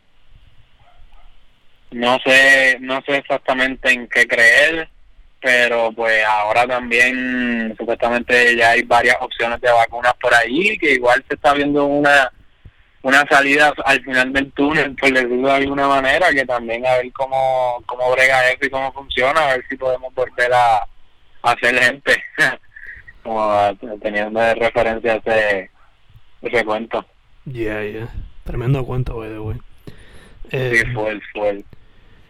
no 1.91 2.19
sé, 2.19 2.77
no 2.81 3.01
sé 3.03 3.17
exactamente 3.17 3.91
en 3.91 4.07
qué 4.10 4.27
creer, 4.27 4.89
pero 5.41 5.91
pues 5.91 6.23
ahora 6.26 6.65
también 6.67 7.73
supuestamente 7.78 8.56
ya 8.56 8.71
hay 8.71 8.84
varias 8.84 9.17
opciones 9.21 9.60
de 9.62 9.71
vacunas 9.71 10.13
por 10.21 10.34
ahí, 10.34 10.78
que 10.78 10.93
igual 10.93 11.23
se 11.28 11.36
está 11.36 11.54
viendo 11.54 11.86
una 11.86 12.32
una 13.04 13.26
salida 13.30 13.73
al 13.86 14.04
final 14.04 14.34
del 14.34 14.52
túnel, 14.52 14.93
por 14.95 15.13
decirlo 15.13 15.47
de 15.47 15.54
alguna 15.54 15.88
manera, 15.88 16.30
que 16.34 16.45
también 16.45 16.86
a 16.86 16.97
ver 16.97 17.12
cómo, 17.13 17.82
cómo 17.86 18.12
brega 18.12 18.50
eso 18.50 18.65
y 18.65 18.69
cómo 18.69 18.91
funciona, 18.91 19.39
a 19.39 19.54
ver 19.54 19.65
si 19.69 19.78
podemos 19.78 20.13
volver 20.13 20.52
a, 20.54 20.86
a 21.43 21.56
ser 21.62 21.80
gente, 21.80 22.21
como 23.23 23.73
teniendo 24.02 24.39
de 24.39 24.56
referencia 24.56 25.15
ese, 25.15 25.69
ese 26.41 26.65
cuento. 26.65 27.06
Yeah, 27.45 27.82
yeah. 27.84 28.10
Tremendo 28.43 28.84
cuento, 28.86 29.15
way. 29.15 29.58
Sí, 30.50 30.58
Eh, 30.58 30.84
fue, 30.93 31.19
fue. 31.34 31.63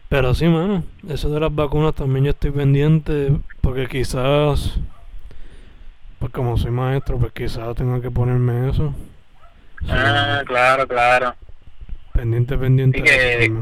Pero 0.10 0.34
sí, 0.34 0.46
mano, 0.48 0.84
eso 1.10 1.30
de 1.30 1.40
las 1.40 1.54
vacunas 1.54 1.94
también 1.94 2.26
yo 2.26 2.32
estoy 2.32 2.52
pendiente 2.52 3.32
porque 3.62 3.88
quizás, 3.88 4.80
pues 6.20 6.32
como 6.32 6.58
soy 6.58 6.72
maestro, 6.72 7.18
pues 7.18 7.34
quizás 7.34 7.76
tenga 7.76 8.02
que 8.02 8.10
ponerme 8.10 8.70
eso. 8.70 8.94
So, 9.86 9.92
Ah, 9.94 10.42
claro, 10.46 10.88
claro. 10.88 11.36
pendiente, 12.14 12.58
pendiente. 12.58 12.98
Eso 13.00 13.06
que-. 13.06 13.62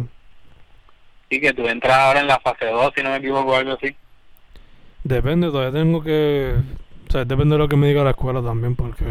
Sí, 1.31 1.41
que 1.41 1.53
tú 1.53 1.67
entras 1.67 1.97
ahora 1.97 2.19
en 2.21 2.27
la 2.27 2.39
fase 2.39 2.67
2, 2.67 2.93
si 2.95 3.01
no 3.01 3.09
me 3.09 3.17
equivoco, 3.17 3.51
o 3.51 3.55
algo 3.55 3.73
así. 3.73 3.95
Depende, 5.03 5.47
todavía 5.47 5.79
tengo 5.79 6.03
que, 6.03 6.53
o 7.07 7.11
sea, 7.11 7.25
depende 7.25 7.55
de 7.55 7.59
lo 7.59 7.67
que 7.67 7.75
me 7.75 7.87
diga 7.87 8.03
la 8.03 8.11
escuela 8.11 8.41
también 8.41 8.75
porque 8.75 9.05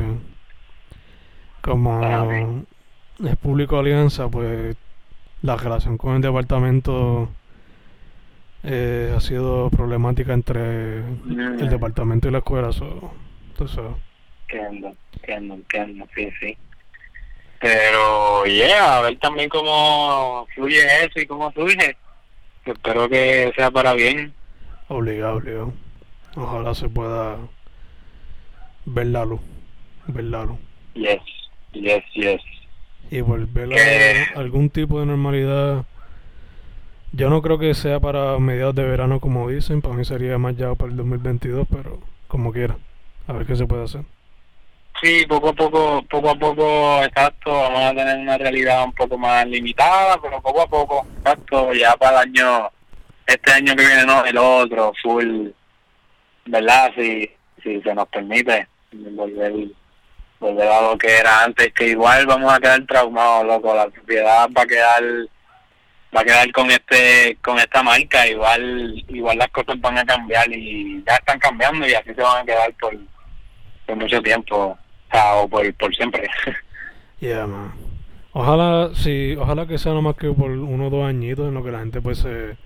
como 1.61 2.01
Ah, 2.05 2.29
es 3.29 3.37
público 3.37 3.79
alianza, 3.79 4.29
pues 4.29 4.77
la 5.44 5.57
relación 5.59 5.98
con 5.98 6.16
el 6.16 6.22
departamento 6.22 7.28
eh, 8.62 9.12
ha 9.14 9.20
sido 9.20 9.68
problemática 9.68 10.33
entre 10.33 11.00
Mm. 11.02 11.61
el 11.61 11.68
departamento 11.68 12.28
y 12.28 12.30
la 12.30 12.38
escuela. 12.38 12.72
So, 12.72 13.12
sabes. 13.68 13.92
Entiendo, 14.48 14.96
entiendo, 15.12 15.54
entiendo, 15.54 16.07
sí, 16.14 16.30
sí. 16.40 16.57
Pero, 17.61 18.44
yeah, 18.46 18.98
a 18.98 19.00
ver 19.02 19.18
también 19.18 19.50
cómo 19.50 20.46
fluye 20.54 20.80
eso 21.04 21.20
y 21.20 21.26
cómo 21.26 21.52
surge. 21.52 21.94
Espero 22.64 23.07
que 23.11 23.52
sea 23.54 23.70
para 23.70 23.92
bien. 23.92 24.33
Obligado, 24.88 25.37
obligado. 25.37 25.72
Ojalá 26.37 26.74
se 26.74 26.88
pueda 26.88 27.37
ver 28.87 29.07
la 29.09 29.26
luz. 29.26 29.40
Ver 30.07 30.24
la 30.24 30.44
luz. 30.44 30.59
Yes, 30.94 31.20
yes, 31.72 32.02
yes. 32.14 32.40
Y 33.11 33.21
volver 33.21 33.71
a 34.35 34.38
algún 34.40 34.71
tipo 34.71 35.01
de 35.01 35.07
normalidad. 35.07 35.85
Yo 37.12 37.31
no 37.31 37.43
creo 37.43 37.59
que 37.59 37.75
sea 37.75 38.01
para 38.01 38.38
mediados 38.38 38.75
de 38.75 38.85
verano 38.85 39.21
como 39.21 39.49
dicen. 39.49 39.83
Para 39.83 39.95
mí 39.95 40.05
sería 40.05 40.38
más 40.38 40.57
ya 40.57 40.75
para 40.75 40.90
el 40.90 40.97
2022, 40.97 41.69
pero 41.71 42.01
como 42.27 42.53
quiera. 42.53 42.77
A 43.27 43.33
ver 43.33 43.47
qué 43.47 43.57
se 43.57 43.67
puede 43.67 43.85
hacer. 43.85 44.03
Sí, 45.03 45.27
poco 45.27 45.51
a 45.51 45.53
poco, 45.53 46.03
poco 46.09 46.31
a 46.31 46.35
poco, 46.35 47.03
exacto, 47.05 47.51
vamos 47.51 47.83
a 47.83 47.95
tener 47.95 48.19
una 48.19 48.38
realidad 48.38 48.85
un 48.85 48.93
poco 48.93 49.19
más 49.19 49.47
limitada, 49.47 50.19
pero 50.23 50.40
poco 50.40 50.62
a 50.62 50.67
poco, 50.67 51.07
exacto, 51.19 51.73
ya 51.75 51.95
para 51.97 52.23
el 52.23 52.29
año, 52.29 52.71
este 53.27 53.53
año 53.53 53.75
que 53.75 53.85
viene, 53.85 54.07
no, 54.07 54.25
el 54.25 54.38
otro, 54.38 54.93
full, 55.03 55.49
¿verdad? 56.47 56.93
Si, 56.97 57.29
si 57.62 57.83
se 57.83 57.95
nos 57.95 58.09
permite 58.09 58.69
volver, 58.93 59.53
volver 60.40 60.68
a 60.68 60.83
lo 60.83 60.99
que 60.99 61.16
era 61.16 61.44
antes, 61.44 61.73
que 61.73 61.88
igual 61.88 62.27
vamos 62.27 62.53
a 62.53 62.61
quedar 62.61 62.85
traumados, 62.87 63.47
loco, 63.47 63.75
la 63.75 63.88
propiedad 63.88 64.49
va 64.57 64.62
a 64.62 64.66
quedar, 64.66 65.03
va 66.14 66.20
a 66.20 66.25
quedar 66.25 66.53
con 66.53 66.70
este, 66.70 67.38
con 67.42 67.59
esta 67.59 67.83
marca, 67.83 68.27
igual, 68.27 69.05
igual 69.09 69.38
las 69.38 69.49
cosas 69.49 69.81
van 69.81 69.99
a 69.99 70.05
cambiar 70.05 70.51
y 70.53 71.03
ya 71.07 71.16
están 71.16 71.38
cambiando 71.38 71.87
y 71.87 71.94
así 71.94 72.14
se 72.14 72.23
van 72.23 72.42
a 72.42 72.44
quedar 72.44 72.73
por, 72.81 72.97
por 73.87 73.97
mucho 73.97 74.20
tiempo, 74.23 74.57
o 74.57 74.79
sea, 75.11 75.35
o 75.37 75.49
por, 75.49 75.73
por 75.75 75.94
siempre. 75.94 76.29
Yeah, 77.20 77.47
man. 77.47 77.73
Ojalá, 78.33 78.90
sí, 78.94 79.37
ojalá 79.38 79.66
que 79.66 79.79
sea 79.79 79.92
nomás 79.92 80.16
que 80.16 80.29
por 80.29 80.51
uno 80.51 80.88
o 80.88 80.90
dos 80.90 81.09
añitos 81.09 81.49
en 81.49 81.55
lo 81.55 81.62
que 81.64 81.70
la 81.70 81.79
gente 81.79 82.03
pues 82.03 82.18
se, 82.18 82.57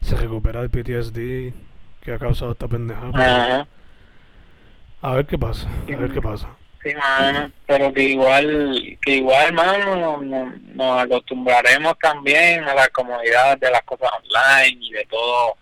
se 0.00 0.16
recupera 0.16 0.62
del 0.62 0.70
PTSD 0.70 1.52
que 2.00 2.12
ha 2.12 2.18
causado 2.18 2.52
esta 2.52 2.68
pendeja. 2.68 3.10
pero 3.12 3.22
Ajá. 3.22 3.66
A 5.02 5.14
ver 5.14 5.26
qué 5.26 5.36
pasa, 5.36 5.68
a 5.68 5.96
ver 5.96 6.12
qué 6.12 6.22
pasa. 6.22 6.48
Sí, 6.82 6.92
mano, 6.96 7.52
pero 7.64 7.92
que 7.92 8.02
igual, 8.02 8.98
que 9.00 9.16
igual, 9.16 9.46
hermano, 9.46 10.20
nos, 10.20 10.60
nos 10.74 11.02
acostumbraremos 11.02 11.96
también 12.00 12.64
a 12.64 12.74
las 12.74 12.88
comodidades 12.88 13.60
de 13.60 13.70
las 13.70 13.82
cosas 13.82 14.10
online 14.10 14.78
y 14.80 14.92
de 14.92 15.04
todo 15.06 15.56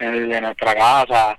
eh, 0.00 0.06
de 0.06 0.40
nuestra 0.40 0.74
casa. 0.74 1.38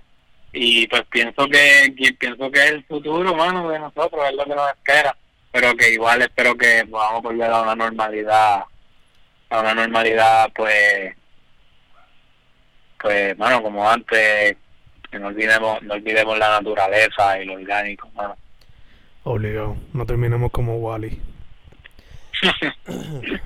Y 0.54 0.88
pues 0.88 1.04
pienso 1.10 1.48
que, 1.48 1.94
pienso 2.18 2.50
que 2.50 2.68
el 2.68 2.86
futuro, 2.86 3.36
mano, 3.36 3.70
de 3.70 3.80
nosotros, 3.80 4.24
es 4.30 4.36
lo 4.36 4.46
que 4.46 4.56
nos 4.56 4.70
espera. 4.70 5.18
Pero 5.52 5.76
que 5.76 5.92
igual 5.92 6.22
espero 6.22 6.56
que 6.56 6.86
podamos 6.90 7.22
volver 7.22 7.52
a 7.52 7.62
una 7.62 7.76
normalidad, 7.76 8.64
a 9.50 9.60
una 9.60 9.74
normalidad, 9.74 10.50
pues, 10.56 11.14
pues, 13.02 13.38
mano, 13.38 13.62
como 13.62 13.90
antes, 13.90 14.56
que 15.12 15.20
no 15.20 15.28
olvidemos, 15.28 15.82
no 15.84 15.96
olvidemos 15.96 16.38
la 16.38 16.50
naturaleza 16.52 17.40
y 17.42 17.46
lo 17.46 17.56
orgánico, 17.56 18.10
mano. 18.16 18.38
Obligado, 19.28 19.76
no 19.92 20.06
terminemos 20.06 20.52
como 20.52 20.78
Wally. 20.78 21.20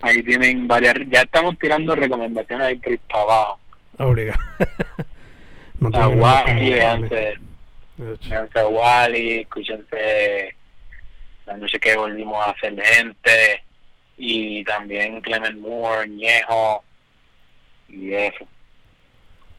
Ahí 0.00 0.22
tienen 0.22 0.66
varias, 0.66 0.94
ya 1.10 1.20
estamos 1.20 1.58
tirando 1.58 1.94
recomendaciones 1.94 2.78
por 2.78 2.88
ahí 2.92 2.98
para 3.06 3.22
abajo. 3.22 3.60
Obligado. 3.98 4.40
no 5.80 5.90
A 5.92 6.08
Wally, 6.08 6.70
véanse, 6.70 7.34
De 7.98 8.14
hecho. 8.14 8.30
véanse 8.30 8.58
a 8.58 8.68
Wally, 8.68 9.40
escúchense 9.40 10.56
la 11.44 11.58
noche 11.58 11.78
que 11.78 11.94
volvimos 11.94 12.46
a 12.46 12.52
hacer 12.52 12.74
gente 12.82 13.64
y 14.16 14.64
también 14.64 15.20
Clement 15.20 15.58
Moore, 15.58 16.08
Ñejo 16.08 16.82
y 17.90 18.14
eso. 18.14 18.46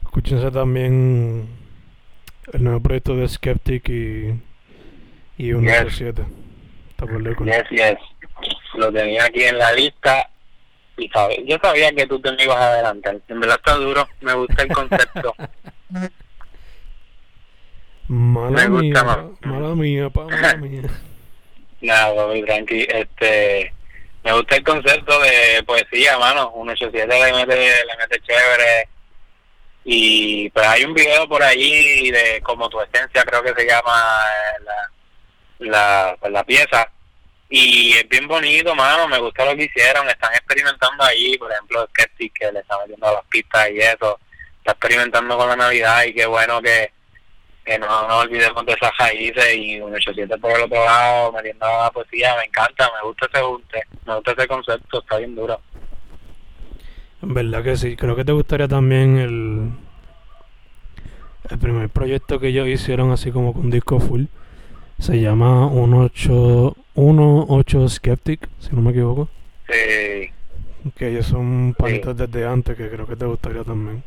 Escúchense 0.03 0.49
también 0.49 1.47
el 2.53 2.63
nuevo 2.63 2.79
proyecto 2.79 3.15
de 3.15 3.27
Skeptic 3.27 3.87
y, 3.89 4.46
y 5.37 5.51
187. 5.51 6.23
Está 6.89 7.05
por 7.05 7.21
lejos. 7.21 7.45
Yes, 7.45 7.69
yes. 7.69 7.99
Lo 8.75 8.91
tenía 8.91 9.25
aquí 9.25 9.43
en 9.43 9.57
la 9.57 9.71
lista 9.73 10.29
y 10.97 11.07
sabe, 11.09 11.43
yo 11.45 11.57
sabía 11.61 11.91
que 11.91 12.07
tú 12.07 12.19
te 12.19 12.31
me 12.31 12.43
ibas 12.43 12.57
a 12.57 12.73
adelantar. 12.73 13.19
En 13.27 13.39
verdad 13.39 13.57
está 13.57 13.75
duro, 13.75 14.07
me 14.21 14.33
gusta 14.33 14.63
el 14.63 14.73
concepto. 14.73 15.35
Mala 18.09 18.67
Me 18.67 18.67
gusta 18.69 19.03
mía, 19.03 19.29
mala 19.41 19.75
mía, 19.75 20.09
pa, 20.09 20.23
mala 20.23 20.55
mía. 20.61 20.83
Nada, 21.81 22.15
papi, 22.15 22.41
tranqui. 22.43 22.87
Este, 22.89 23.73
me 24.23 24.31
gusta 24.31 24.55
el 24.55 24.63
concepto 24.63 25.19
de 25.19 25.61
poesía, 25.63 26.17
mano. 26.17 26.53
187 26.55 27.05
le 27.05 27.33
mete, 27.33 27.55
le 27.55 27.97
mete 27.97 28.21
chévere. 28.21 28.87
Y 29.83 30.49
pues 30.51 30.65
hay 30.67 30.85
un 30.85 30.93
video 30.93 31.27
por 31.27 31.43
allí 31.43 32.09
de 32.11 32.41
como 32.43 32.69
tu 32.69 32.79
esencia, 32.81 33.23
creo 33.23 33.43
que 33.43 33.53
se 33.53 33.67
llama 33.67 34.21
eh, 34.25 34.63
la, 34.63 34.91
la, 35.59 36.17
la 36.29 36.43
pieza. 36.43 36.89
Y 37.49 37.93
es 37.93 38.07
bien 38.09 38.27
bonito, 38.27 38.75
mano. 38.75 39.07
Me 39.07 39.19
gusta 39.19 39.45
lo 39.45 39.55
que 39.55 39.65
hicieron. 39.65 40.07
Están 40.09 40.33
experimentando 40.33 41.03
ahí, 41.03 41.37
por 41.37 41.51
ejemplo, 41.51 41.87
Skeptic, 41.87 42.33
que 42.33 42.51
le 42.51 42.59
está 42.59 42.77
metiendo 42.79 43.07
a 43.07 43.13
las 43.13 43.25
pistas 43.25 43.69
y 43.71 43.79
eso. 43.79 44.19
Está 44.59 44.71
experimentando 44.71 45.37
con 45.37 45.49
la 45.49 45.55
Navidad 45.55 46.03
y 46.03 46.13
qué 46.13 46.25
bueno 46.25 46.61
que, 46.61 46.91
que 47.67 47.77
no 47.77 48.07
nos 48.07 48.23
olvidemos 48.25 48.65
de 48.65 48.73
esas 48.73 48.91
raíces 48.97 49.55
y 49.55 49.79
un 49.79 49.93
87 49.93 50.37
por 50.37 50.51
el 50.51 50.63
otro 50.63 50.85
lado 50.85 51.31
metiendo 51.33 51.65
la 51.65 51.91
poesía, 51.91 52.35
me 52.37 52.45
encanta, 52.45 52.89
me 52.95 53.07
gusta 53.07 53.27
ese 53.31 53.43
junte, 53.43 53.83
me 54.05 54.15
gusta 54.15 54.31
ese 54.31 54.47
concepto, 54.47 54.99
está 54.99 55.17
bien 55.17 55.35
duro. 55.35 55.59
En 57.21 57.33
verdad 57.33 57.63
que 57.63 57.75
sí. 57.75 57.95
Creo 57.97 58.15
que 58.15 58.23
te 58.23 58.31
gustaría 58.31 58.67
también 58.67 59.17
el, 59.17 59.71
el 61.49 61.59
primer 61.59 61.89
proyecto 61.89 62.39
que 62.39 62.47
ellos 62.47 62.67
hicieron 62.67 63.11
así 63.11 63.31
como 63.31 63.53
con 63.53 63.69
disco 63.69 63.99
full. 63.99 64.25
Se 64.99 65.19
llama 65.21 65.69
18, 65.69 66.75
18 66.95 67.89
Skeptic, 67.89 68.49
si 68.59 68.75
no 68.75 68.81
me 68.81 68.91
equivoco. 68.91 69.29
Sí, 69.69 70.31
Que 70.95 71.09
ellos 71.09 71.27
son 71.27 71.75
panitas 71.77 72.17
desde 72.17 72.45
antes, 72.47 72.75
que 72.75 72.89
creo 72.89 73.05
que 73.05 73.15
te 73.15 73.25
gustaría 73.25 73.63
también. 73.63 74.03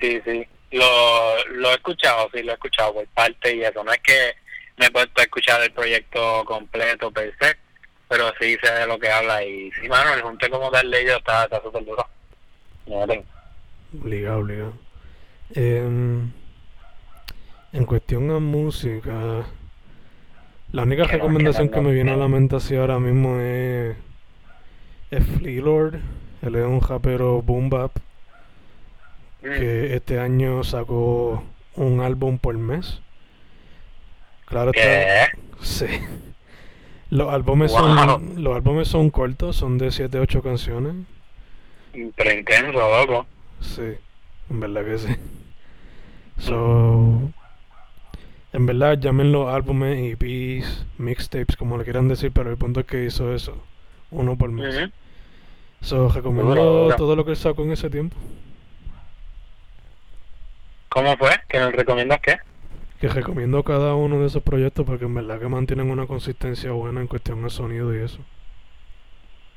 sí, 0.00 0.20
sí, 0.24 0.46
lo, 0.72 1.44
lo 1.54 1.70
he 1.70 1.74
escuchado, 1.74 2.28
sí, 2.32 2.42
lo 2.42 2.52
he 2.52 2.54
escuchado 2.54 2.94
por 2.94 3.06
parte 3.08 3.54
y 3.56 3.62
eso, 3.62 3.82
no 3.82 3.92
es 3.92 4.00
que 4.00 4.34
me 4.76 4.86
he 4.86 4.90
puesto 4.90 5.20
a 5.20 5.24
escuchar 5.24 5.62
el 5.62 5.72
proyecto 5.72 6.44
completo 6.44 7.10
per 7.10 7.34
se, 7.40 7.56
pero 8.08 8.32
sí 8.40 8.56
sé 8.62 8.72
de 8.72 8.86
lo 8.86 8.98
que 8.98 9.08
habla 9.08 9.42
y 9.44 9.70
sí, 9.72 9.88
mano, 9.88 10.12
el 10.14 10.22
junte 10.22 10.50
como 10.50 10.70
tal 10.70 10.90
de 10.90 11.00
ellos 11.02 11.16
está 11.18 11.44
está 11.44 11.60
súper 11.62 11.84
duro. 11.84 12.06
Obligado, 14.00 14.38
obligado. 14.40 14.72
Em, 15.54 16.30
en 17.72 17.84
cuestión 17.86 18.30
a 18.30 18.38
música, 18.40 19.46
la 20.74 20.82
única 20.82 21.06
Que 21.06 21.12
recomendación 21.14 21.68
que 21.68 21.74
que 21.74 21.80
no, 21.80 21.88
me 21.88 21.94
viene 21.94 22.12
a 22.12 22.16
la 22.16 22.28
mente 22.28 22.56
así 22.56 22.76
ahora 22.76 22.98
mismo 22.98 23.38
es, 23.40 23.96
es 25.10 25.24
Flea 25.26 25.62
Lord. 25.62 26.00
Él 26.42 26.54
es 26.56 26.66
un 26.66 26.80
rapero 26.80 27.42
boom 27.42 27.70
bap 27.70 27.92
Mm, 29.42 29.58
que 29.58 29.94
este 29.94 30.18
año 30.18 30.64
sacó 30.64 31.44
un 31.76 32.00
álbum 32.00 32.38
por 32.38 32.56
mes. 32.56 33.02
Claro 34.46 34.72
está. 34.74 35.28
Sí. 35.60 35.86
Los 37.10 37.32
álbumes 37.32 37.70
Wow. 37.72 37.80
son 37.80 38.42
los 38.42 38.54
álbumes 38.56 38.88
son 38.88 39.10
cortos, 39.10 39.56
son 39.56 39.78
de 39.78 39.90
7 39.90 40.18
8 40.18 40.42
canciones. 40.42 40.94
Pero 42.16 42.32
intenso, 42.32 42.72
loco. 42.72 43.26
Sí, 43.60 43.82
en 44.50 44.60
verdad 44.60 44.84
que 44.84 44.98
sí. 44.98 45.14
So, 46.38 47.30
en 48.54 48.66
verdad 48.66 48.98
llamen 48.98 49.32
los 49.32 49.48
álbumes, 49.52 49.98
EPs, 50.18 50.86
mixtapes, 50.98 51.56
como 51.56 51.76
le 51.76 51.84
quieran 51.84 52.08
decir, 52.08 52.32
pero 52.32 52.50
el 52.50 52.56
punto 52.56 52.80
es 52.80 52.86
que 52.86 53.04
hizo 53.04 53.34
eso, 53.34 53.62
uno 54.10 54.36
por 54.38 54.50
mes. 54.50 54.74
Ujú. 54.76 54.90
So, 55.82 56.08
recomiendo 56.08 56.54
Duro, 56.54 56.64
duro. 56.84 56.96
todo 56.96 57.14
lo 57.16 57.24
que 57.26 57.32
él 57.32 57.36
sacó 57.36 57.62
en 57.64 57.72
ese 57.72 57.90
tiempo. 57.90 58.16
¿Cómo 60.88 61.16
fue? 61.16 61.30
¿Que 61.48 61.58
nos 61.58 61.72
recomiendas 61.72 62.20
qué? 62.20 62.36
Que 63.00 63.08
recomiendo 63.08 63.62
cada 63.64 63.94
uno 63.94 64.20
de 64.20 64.26
esos 64.28 64.42
proyectos 64.42 64.86
porque 64.86 65.04
en 65.04 65.14
verdad 65.14 65.40
que 65.40 65.48
mantienen 65.48 65.90
una 65.90 66.06
consistencia 66.06 66.70
buena 66.70 67.00
en 67.00 67.06
cuestión 67.08 67.42
de 67.42 67.50
sonido 67.50 67.94
y 67.94 67.98
eso. 68.02 68.18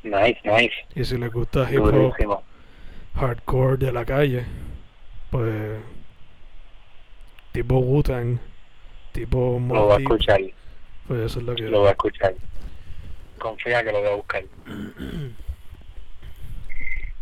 Nice, 0.03 0.39
nice. 0.43 0.73
Y 0.95 1.05
si 1.05 1.17
les 1.17 1.31
gusta 1.31 1.71
hip 1.71 1.79
hop 1.79 1.91
Durísimo. 1.91 2.43
hardcore 3.15 3.77
de 3.77 3.91
la 3.91 4.03
calle, 4.05 4.45
pues 5.29 5.79
tipo 7.51 7.75
Wu-Tang, 7.79 8.39
tipo 9.17 9.59
Lo 9.67 9.85
voy 9.85 9.95
a 9.95 9.97
escuchar. 9.97 10.39
pues 11.07 11.21
eso 11.21 11.39
es 11.39 11.45
lo 11.45 11.55
que 11.55 11.63
Lo 11.63 11.79
voy 11.79 11.87
a 11.87 11.91
escuchar. 11.91 12.35
Confía 13.39 13.83
que 13.83 13.91
lo 13.91 13.99
voy 13.99 14.09
a 14.09 14.15
buscar. 14.15 14.43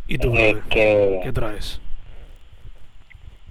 ¿Y 0.08 0.18
tú, 0.20 0.32
¿Qué 0.70 1.32
traes? 1.34 1.82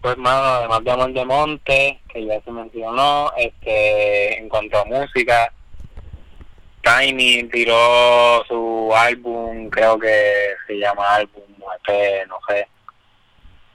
pues, 0.01 0.17
mano, 0.19 0.45
además 0.45 0.85
de 0.85 0.91
Amor 0.91 1.13
de 1.15 1.25
Monte, 1.25 2.01
que 2.09 2.27
ya 2.27 2.41
se 2.43 2.51
mencionó, 2.51 3.33
este, 3.39 4.39
en 4.39 4.49
cuanto 4.51 4.79
a 4.79 4.85
música, 4.85 5.51
Tiny 6.83 7.45
tiró 7.45 8.45
su 8.47 8.93
álbum, 8.95 9.71
creo 9.71 9.99
que 9.99 10.53
se 10.67 10.75
llama 10.75 11.15
álbum, 11.17 11.43
no 11.59 11.67
sé, 12.49 12.69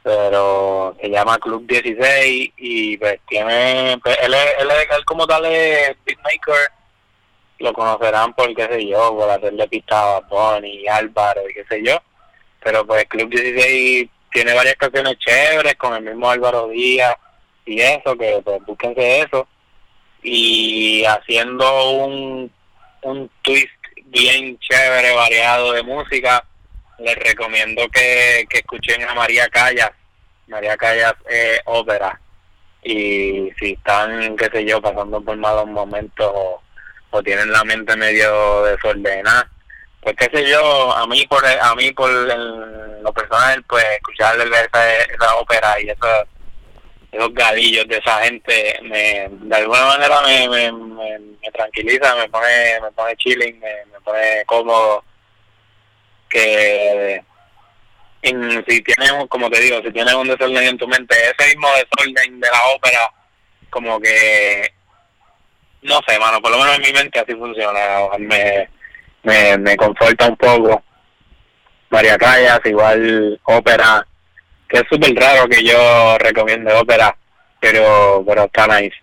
pero 0.04 0.96
se 1.02 1.10
llama 1.10 1.38
Club 1.38 1.66
16 1.68 2.54
y 2.58 2.98
pues 2.98 3.20
tiene, 3.28 4.00
pues, 4.04 4.18
él, 4.22 4.34
es, 4.34 4.56
él, 4.60 5.06
como 5.06 5.28
tal 5.28 5.46
es 5.46 5.96
beatmaker, 6.06 6.72
lo 7.60 7.74
conocerán 7.74 8.34
por 8.34 8.54
qué 8.56 8.68
sé 8.68 8.88
yo, 8.88 9.16
por 9.16 9.30
hacerle 9.30 9.68
pista 9.68 10.18
a 10.18 10.20
Bonnie, 10.22 10.88
Álvaro 10.88 11.42
y 11.50 11.54
qué 11.54 11.66
sé 11.66 11.84
yo, 11.84 12.02
pero 12.64 12.86
pues 12.86 13.06
Club 13.06 13.30
16 13.30 14.10
tiene 14.32 14.54
varias 14.54 14.76
canciones 14.76 15.18
chéveres 15.20 15.76
con 15.76 15.96
el 15.96 16.04
mismo 16.04 16.30
Álvaro 16.30 16.70
Díaz 16.70 17.16
y 17.66 17.82
eso, 17.82 18.16
que 18.18 18.42
pues 18.44 18.66
búsquense 18.66 19.22
eso, 19.22 19.48
y 20.24 21.04
haciendo 21.06 21.92
un, 21.92 22.52
un 23.04 23.30
twist 23.42 23.70
bien 24.06 24.58
chévere, 24.60 25.14
variado 25.14 25.74
de 25.74 25.84
música, 25.84 26.44
les 27.00 27.16
recomiendo 27.16 27.88
que, 27.90 28.46
que 28.50 28.60
escuchen 28.60 29.04
a 29.08 29.14
María 29.14 29.48
Callas. 29.50 29.92
María 30.48 30.76
Callas 30.78 31.14
es 31.30 31.60
ópera. 31.66 32.20
Y 32.84 33.52
si 33.60 33.74
están, 33.74 34.36
qué 34.38 34.50
sé 34.52 34.66
yo, 34.66 34.82
pasando 34.82 35.22
por 35.22 35.36
malos 35.38 35.68
momentos 35.68 36.32
o, 36.34 36.62
o 37.12 37.24
tienen 37.24 37.52
la 37.52 37.64
mente 37.64 37.96
medio 37.96 38.64
desordenada, 38.64 39.50
pues 40.02 40.16
qué 40.16 40.30
sé 40.34 40.50
yo, 40.50 40.94
a 40.94 41.06
mí 41.08 41.26
por 41.28 41.46
a 41.46 41.76
mí 41.76 41.92
por 41.92 42.10
lo 42.10 43.14
personal, 43.14 43.64
pues 43.68 43.84
escuchar 43.98 44.40
esa, 44.40 44.96
esa 44.96 45.36
ópera 45.36 45.76
y 45.82 45.90
esos, 45.90 46.26
esos 47.12 47.34
galillos 47.34 47.86
de 47.88 47.98
esa 47.98 48.20
gente, 48.24 48.80
me, 48.84 49.28
de 49.30 49.56
alguna 49.56 49.86
manera 49.86 50.22
me, 50.22 50.48
me, 50.48 50.72
me, 50.72 51.52
tranquiliza, 51.52 52.16
me 52.16 52.30
pone, 52.30 52.80
me 52.82 52.92
pone 52.92 53.16
chilling, 53.18 53.60
me, 53.60 53.86
me 53.92 54.00
pone 54.02 54.44
cómodo 54.46 55.04
que 56.30 57.22
si 58.68 58.82
tienes, 58.82 59.12
como 59.30 59.50
te 59.50 59.62
digo, 59.62 59.82
si 59.82 59.92
tienes 59.92 60.14
un 60.14 60.28
desorden 60.28 60.64
en 60.64 60.78
tu 60.78 60.88
mente, 60.88 61.16
ese 61.16 61.56
mismo 61.56 61.68
desorden 61.70 62.40
de 62.40 62.48
la 62.48 62.68
ópera, 62.76 63.12
como 63.70 64.00
que, 64.00 64.74
no 65.84 66.00
sé, 66.08 66.20
mano, 66.20 66.42
por 66.42 66.52
lo 66.52 66.58
menos 66.58 66.76
en 66.76 66.82
mi 66.82 66.92
mente 66.92 67.20
así 67.20 67.34
funciona, 67.34 67.82
me, 68.18 68.70
me, 69.24 69.58
me 69.58 69.78
conforta 69.78 70.28
un 70.28 70.38
poco. 70.38 70.84
María 71.90 72.18
Callas, 72.18 72.60
igual 72.66 73.40
ópera, 73.44 74.06
que 74.68 74.78
es 74.78 74.84
súper 74.90 75.16
raro 75.16 75.48
que 75.48 75.64
yo 75.64 76.18
recomiende 76.20 76.74
ópera, 76.74 77.16
pero, 77.60 78.24
pero 78.28 78.44
está 78.44 78.68
nice. 78.68 78.96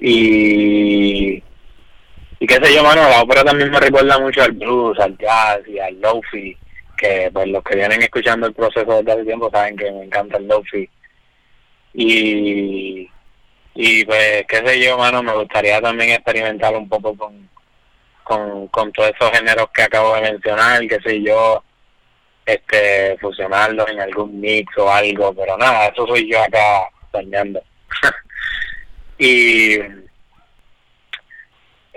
Y 0.00 1.42
y 2.40 2.46
qué 2.46 2.54
sé 2.54 2.74
yo, 2.74 2.82
mano, 2.84 3.02
la 3.08 3.22
ópera 3.22 3.44
también 3.44 3.70
me 3.70 3.80
recuerda 3.80 4.18
mucho 4.18 4.42
al 4.42 4.52
blues, 4.52 4.98
al 5.00 5.16
jazz 5.18 5.60
y 5.66 5.78
al 5.78 6.00
lofi, 6.00 6.56
que 6.96 7.30
pues 7.32 7.48
los 7.48 7.62
que 7.64 7.76
vienen 7.76 8.02
escuchando 8.02 8.46
el 8.46 8.54
proceso 8.54 8.96
desde 8.96 9.12
hace 9.12 9.24
tiempo 9.24 9.50
saben 9.50 9.76
que 9.76 9.90
me 9.90 10.04
encanta 10.04 10.36
el 10.38 10.46
lofi. 10.46 10.88
Y, 11.94 13.10
y 13.74 14.04
pues 14.04 14.44
qué 14.46 14.56
sé 14.64 14.80
yo, 14.80 14.98
mano, 14.98 15.22
me 15.22 15.32
gustaría 15.32 15.80
también 15.80 16.10
experimentar 16.10 16.74
un 16.76 16.88
poco 16.88 17.16
con, 17.16 17.48
con, 18.22 18.68
con 18.68 18.92
todos 18.92 19.10
esos 19.10 19.32
géneros 19.32 19.68
que 19.74 19.82
acabo 19.82 20.14
de 20.14 20.22
mencionar, 20.22 20.86
qué 20.86 20.98
sé 21.00 21.22
yo, 21.22 21.62
este 22.48 23.18
fusionarlos 23.18 23.88
en 23.90 24.00
algún 24.00 24.40
mix 24.40 24.76
o 24.78 24.90
algo, 24.90 25.34
pero 25.34 25.56
nada, 25.58 25.88
eso 25.88 26.06
soy 26.06 26.30
yo 26.30 26.42
acá 26.42 26.88
soñando. 27.12 27.60
y 29.18 29.78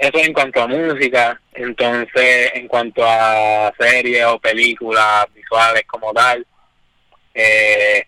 eso 0.01 0.17
en 0.17 0.33
cuanto 0.33 0.63
a 0.63 0.67
música, 0.67 1.39
entonces 1.53 2.51
en 2.55 2.67
cuanto 2.67 3.03
a 3.05 3.71
series 3.79 4.25
o 4.25 4.39
películas 4.39 5.27
visuales 5.31 5.83
como 5.85 6.11
tal, 6.11 6.45
eh, 7.35 8.07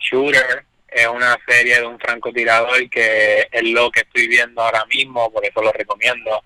Shooter 0.00 0.64
es 0.88 1.06
una 1.06 1.36
serie 1.46 1.80
de 1.80 1.86
un 1.86 1.98
francotirador 1.98 2.88
que 2.88 3.46
es 3.52 3.62
lo 3.62 3.90
que 3.90 4.00
estoy 4.00 4.26
viendo 4.26 4.62
ahora 4.62 4.86
mismo, 4.86 5.30
por 5.30 5.44
eso 5.44 5.60
lo 5.60 5.70
recomiendo, 5.70 6.40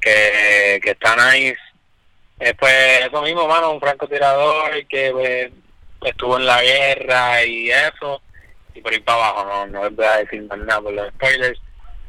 que, 0.00 0.78
que 0.80 0.90
está 0.90 1.16
nice. 1.16 1.58
Eh, 2.38 2.54
pues 2.54 3.06
eso 3.06 3.20
mismo, 3.20 3.48
mano, 3.48 3.72
un 3.72 3.80
francotirador 3.80 4.86
que 4.86 5.10
pues, 5.10 5.50
estuvo 6.04 6.38
en 6.38 6.46
la 6.46 6.62
guerra 6.62 7.44
y 7.44 7.68
eso, 7.68 8.22
y 8.74 8.80
por 8.80 8.92
ir 8.92 9.02
para 9.02 9.28
abajo, 9.28 9.44
no, 9.44 9.66
no 9.66 9.90
voy 9.90 10.04
a 10.04 10.18
decir 10.18 10.40
nada 10.42 10.80
por 10.80 10.92
los 10.92 11.08
spoilers 11.14 11.63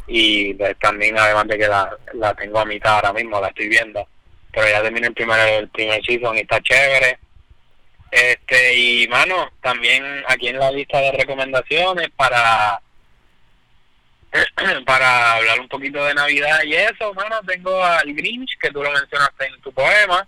y 0.08 0.54
pues, 0.54 0.78
también 0.80 1.18
además 1.18 1.48
de 1.48 1.58
que 1.58 1.68
la, 1.68 1.98
la 2.14 2.34
tengo 2.34 2.60
a 2.60 2.66
mitad 2.66 2.96
ahora 2.96 3.14
mismo, 3.14 3.40
la 3.40 3.48
estoy 3.48 3.68
viendo, 3.68 4.08
pero 4.52 4.68
ya 4.68 4.82
terminé 4.82 5.08
el 5.08 5.14
primer, 5.14 5.40
el 5.40 5.70
primer 5.70 6.04
season 6.06 6.38
y 6.38 6.42
está 6.42 6.62
chévere. 6.62 7.20
Este, 8.12 8.76
y 8.76 9.08
mano, 9.08 9.52
también 9.62 10.24
aquí 10.28 10.48
en 10.48 10.60
la 10.60 10.72
lista 10.72 11.00
de 11.00 11.12
recomendaciones 11.12 12.10
para 12.16 12.80
para 14.86 15.36
hablar 15.36 15.60
un 15.60 15.68
poquito 15.68 16.04
de 16.04 16.14
Navidad 16.14 16.64
y 16.64 16.76
eso, 16.76 17.14
mano, 17.14 17.40
tengo 17.46 17.84
al 17.84 18.14
Grinch, 18.14 18.58
que 18.60 18.72
tú 18.72 18.84
lo 18.84 18.92
mencionaste 18.92 19.48
en 19.48 19.62
tu 19.62 19.72
poema, 19.72 20.28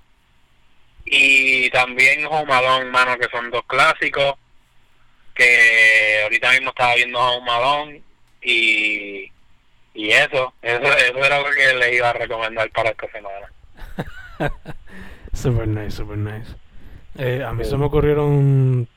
y 1.05 1.69
también 1.69 2.25
Home 2.25 2.53
Alone, 2.53 2.85
mano, 2.85 3.17
que 3.17 3.29
son 3.29 3.49
dos 3.49 3.63
clásicos, 3.65 4.35
que 5.33 6.21
ahorita 6.23 6.51
mismo 6.51 6.69
estaba 6.69 6.95
viendo 6.95 7.19
Home 7.19 7.51
Alone, 7.51 8.01
y 8.41 9.31
y 9.97 10.11
eso, 10.11 10.53
eso, 10.61 10.83
eso 10.83 11.25
era 11.25 11.39
lo 11.39 11.49
que 11.49 11.73
le 11.73 11.95
iba 11.95 12.11
a 12.11 12.13
recomendar 12.13 12.69
para 12.69 12.91
esta 12.91 13.07
semana. 13.11 13.51
super 15.33 15.67
nice, 15.67 15.91
super 15.91 16.17
nice. 16.19 16.55
Eh, 17.17 17.43
a 17.43 17.51
mí 17.51 17.65
se 17.65 17.75
me 17.77 17.85
ocurrieron 17.85 18.87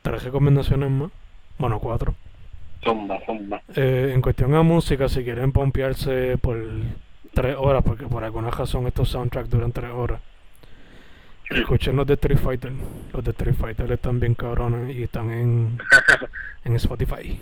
tres 0.00 0.24
recomendaciones 0.24 0.90
más. 0.90 1.10
Bueno, 1.58 1.78
cuatro. 1.78 2.14
Zumba, 2.82 3.20
zumba. 3.26 3.60
Eh, 3.76 4.12
en 4.14 4.22
cuestión 4.22 4.54
a 4.54 4.62
música, 4.62 5.10
si 5.10 5.22
quieren 5.24 5.52
pompearse 5.52 6.38
por 6.38 6.58
tres 7.34 7.56
horas, 7.58 7.82
porque 7.84 8.06
por 8.06 8.24
alguna 8.24 8.50
razón 8.50 8.86
estos 8.86 9.10
soundtracks 9.10 9.50
duran 9.50 9.72
tres 9.72 9.90
horas. 9.90 10.22
Escuchen 11.50 11.96
los 11.96 12.06
de 12.06 12.14
Street 12.14 12.38
Fighter. 12.38 12.72
Los 13.12 13.22
de 13.22 13.32
Street 13.32 13.56
Fighter 13.56 13.92
están 13.92 14.18
bien 14.18 14.34
cabrones 14.34 14.96
y 14.96 15.02
están 15.02 15.30
en, 15.30 15.78
en 16.64 16.76
Spotify. 16.76 17.38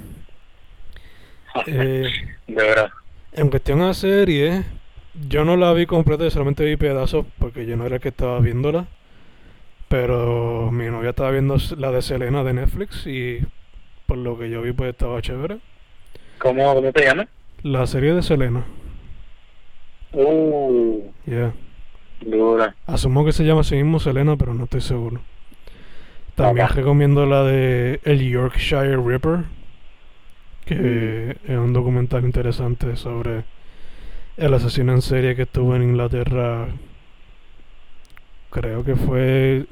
Eh, 1.67 2.09
de 2.47 2.55
verdad. 2.55 2.91
En 3.33 3.49
cuestión 3.49 3.81
a 3.83 3.95
serie, 3.95 4.65
yo 5.29 5.45
no 5.45 5.57
la 5.57 5.73
vi 5.73 5.87
completa, 5.87 6.29
solamente 6.31 6.65
vi 6.65 6.77
pedazos 6.77 7.27
porque 7.39 7.67
yo 7.67 7.77
no 7.77 7.87
era 7.87 7.97
el 7.97 8.01
que 8.01 8.09
estaba 8.09 8.39
viéndola. 8.41 8.87
Pero 9.89 10.71
mi 10.73 10.87
novia 10.87 11.11
estaba 11.11 11.31
viendo 11.31 11.57
la 11.77 11.91
de 11.91 12.01
Selena 12.01 12.45
de 12.45 12.55
Netflix 12.55 13.07
y 13.07 13.41
por 14.07 14.17
lo 14.19 14.39
que 14.39 14.49
yo 14.49 14.63
vi 14.63 14.73
pues 14.73 14.91
estaba 14.91 15.21
chévere. 15.21 15.59
¿Cómo, 16.39 16.75
cómo 16.75 16.93
te 16.93 17.05
llama? 17.05 17.29
La 17.63 17.87
serie 17.87 18.15
de 18.15 18.23
Selena. 18.23 18.65
Uh. 20.13 21.03
Yeah. 21.27 21.53
Dura. 22.21 22.75
Asumo 22.87 23.25
que 23.25 23.33
se 23.33 23.45
llama 23.45 23.63
así 23.63 23.77
mismo 23.77 24.01
Selena, 24.01 24.37
pero 24.37 24.55
no 24.55 24.65
estoy 24.65 24.81
seguro. 24.81 25.21
También 26.35 26.69
recomiendo 26.69 27.27
la 27.27 27.45
de 27.45 28.01
El 28.05 28.29
Yorkshire 28.29 28.97
Ripper 28.97 29.45
que 30.65 31.37
es 31.45 31.59
un 31.59 31.73
documental 31.73 32.25
interesante 32.25 32.97
sobre 32.97 33.45
el 34.37 34.55
asesino 34.55 34.93
en 34.93 35.03
serie 35.03 35.37
que 35.37 35.43
estuvo 35.43 35.75
en 35.77 35.83
Inglaterra. 35.83 36.69
Creo 38.51 38.85
que 38.85 38.97
fue. 38.97 39.67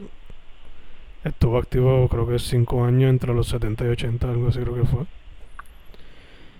Estuvo 1.25 1.59
activo, 1.59 2.09
creo 2.09 2.27
que 2.27 2.39
5 2.39 2.85
años 2.85 3.11
entre 3.11 3.35
los 3.35 3.49
70 3.49 3.85
y 3.85 3.89
80, 3.89 4.31
algo 4.31 4.49
así 4.49 4.61
creo 4.61 4.75
que 4.75 4.85
fue. 4.85 5.05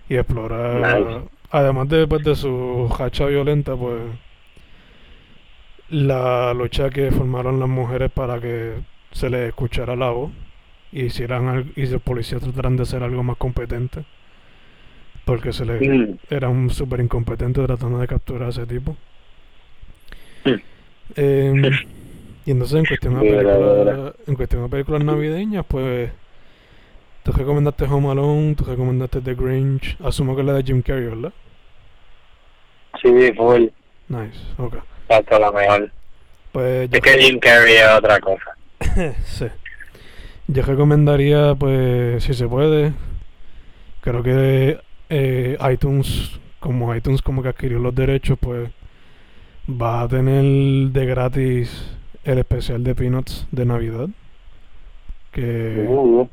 Y 0.09 0.17
explorar. 0.17 1.25
Además 1.51 1.89
de, 1.89 2.07
pues, 2.07 2.23
de 2.25 2.35
su 2.37 2.95
hacha 2.99 3.27
violenta, 3.27 3.75
pues. 3.77 4.01
La 5.89 6.55
lucha 6.55 6.91
que 6.91 7.11
formaron 7.11 7.59
las 7.59 7.69
mujeres 7.69 8.11
para 8.13 8.41
que 8.41 8.75
se 9.13 9.29
les 9.29 9.49
escuchara 9.49 9.97
la 9.97 10.11
voz 10.11 10.31
y 10.93 11.05
hicieran 11.07 11.73
y 11.75 11.87
los 11.87 12.03
policías 12.03 12.43
trataran 12.43 12.77
de 12.77 12.85
hacer 12.85 13.03
algo 13.03 13.23
más 13.25 13.37
competente 13.37 14.05
porque 15.31 15.53
se 15.53 15.65
le 15.65 15.79
Mm. 15.79 16.19
era 16.29 16.49
un 16.49 16.71
súper 16.71 16.99
incompetente 16.99 17.63
tratando 17.65 18.01
de 18.01 18.09
capturar 18.09 18.49
a 18.49 18.49
ese 18.49 18.67
tipo. 18.67 18.97
Mm. 20.45 20.55
Em, 21.15 21.65
y 22.45 22.51
entonces 22.51 22.77
en 22.81 22.85
cuestión 22.85 23.15
de 23.15 23.21
películas, 23.21 24.15
en 24.27 24.35
cuestión 24.35 24.63
de 24.65 24.69
películas 24.69 25.05
navideñas, 25.05 25.65
pues 25.69 26.11
tú 27.23 27.31
recomendaste 27.31 27.85
Home 27.85 28.11
Alone, 28.11 28.57
tú 28.57 28.65
recomendaste 28.65 29.21
The 29.21 29.35
Grinch, 29.37 29.97
asumo 30.03 30.35
que 30.35 30.41
es 30.41 30.47
la 30.49 30.55
de 30.55 30.65
Jim 30.65 30.83
Carrey, 30.83 31.07
¿verdad? 31.07 31.33
Sí, 33.01 33.33
full. 33.37 33.67
Nice, 34.09 34.41
ok. 34.59 34.79
Hasta 35.11 35.39
la 35.39 35.53
mejor. 35.53 35.93
Pues 36.51 36.93
Es 36.93 37.01
que 37.01 37.23
Jim 37.23 37.39
Carrey 37.39 37.77
es 37.77 37.89
otra 37.97 38.19
cosa. 38.19 38.57
sí. 39.27 39.47
yo 40.49 40.63
recomendaría, 40.65 41.55
pues, 41.55 42.25
si 42.25 42.35
se 42.35 42.49
puede, 42.49 42.95
creo 44.01 44.25
que 44.25 44.90
eh, 45.11 45.59
iTunes, 45.73 46.39
como 46.61 46.95
iTunes 46.95 47.21
como 47.21 47.43
que 47.43 47.51
adquirió 47.51 47.79
los 47.79 47.95
derechos, 47.95 48.39
pues 48.41 48.71
vas 49.67 50.05
a 50.05 50.09
tener 50.09 50.45
de 50.93 51.07
gratis 51.07 51.97
el 52.25 52.39
especial 52.39 52.83
de 52.83 52.95
Peanuts 52.95 53.47
de 53.51 53.65
Navidad. 53.67 54.09
Que 55.33 55.85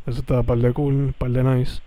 eso 0.07 0.19
está 0.19 0.41
par 0.43 0.57
de 0.57 0.71
cool, 0.73 1.13
par 1.17 1.29
de 1.31 1.43
nice. 1.43 1.81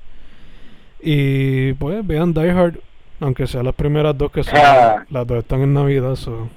Y 1.03 1.73
pues 1.75 2.07
vean 2.07 2.33
Die 2.35 2.51
Hard, 2.51 2.79
aunque 3.21 3.47
sean 3.47 3.65
las 3.65 3.75
primeras 3.75 4.17
dos 4.17 4.31
que 4.31 4.45
son, 4.45 4.59
Ah. 4.63 5.05
las 5.11 5.27
dos 5.27 5.39
están 5.39 5.63
en 5.63 5.75
Navidad, 5.75 6.15
so. 6.17 6.49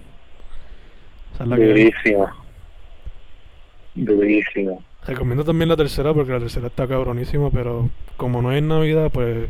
esa 1.34 1.44
es 1.44 1.50
la 1.50 1.56
que 1.56 1.64
hay. 1.64 1.70
durísimo. 1.70 2.28
Durísimo. 3.96 4.84
Recomiendo 5.06 5.44
también 5.44 5.70
la 5.70 5.76
tercera 5.76 6.14
porque 6.14 6.32
la 6.32 6.40
tercera 6.40 6.68
está 6.68 6.88
cabronísima, 6.88 7.50
pero 7.52 7.90
como 8.18 8.42
no 8.42 8.52
es 8.52 8.60
en 8.60 8.68
Navidad, 8.68 9.10
pues. 9.12 9.50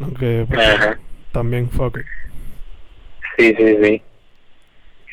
Aunque 0.00 0.46
pues, 0.48 0.98
también 1.32 1.70
fuck 1.70 1.98
it. 1.98 2.06
Sí, 3.36 3.54
sí, 3.56 3.76
sí. 3.82 4.02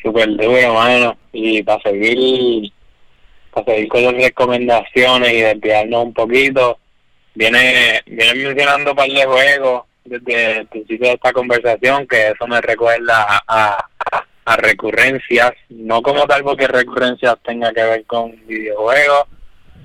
Súper 0.02 0.28
duro, 0.36 0.74
mano. 0.74 1.16
Y 1.32 1.62
para 1.62 1.82
seguir, 1.82 2.72
para 3.52 3.66
seguir 3.66 3.88
con 3.88 4.02
las 4.04 4.14
recomendaciones 4.14 5.32
y 5.32 5.40
desviarnos 5.40 6.04
un 6.04 6.14
poquito, 6.14 6.78
viene, 7.34 8.02
viene 8.06 8.34
mencionando 8.34 8.90
un 8.90 8.96
par 8.96 9.08
de 9.08 9.24
juegos 9.24 9.82
desde 10.04 10.58
el 10.58 10.66
principio 10.66 11.08
de 11.08 11.14
esta 11.14 11.32
conversación, 11.32 12.06
que 12.06 12.28
eso 12.28 12.46
me 12.46 12.60
recuerda 12.60 13.26
a, 13.28 13.42
a, 13.46 14.24
a 14.44 14.56
recurrencias, 14.56 15.52
no 15.68 16.00
como 16.00 16.26
tal 16.26 16.42
porque 16.42 16.66
recurrencias 16.66 17.36
tenga 17.44 17.72
que 17.72 17.82
ver 17.82 18.04
con 18.06 18.34
videojuegos, 18.46 19.24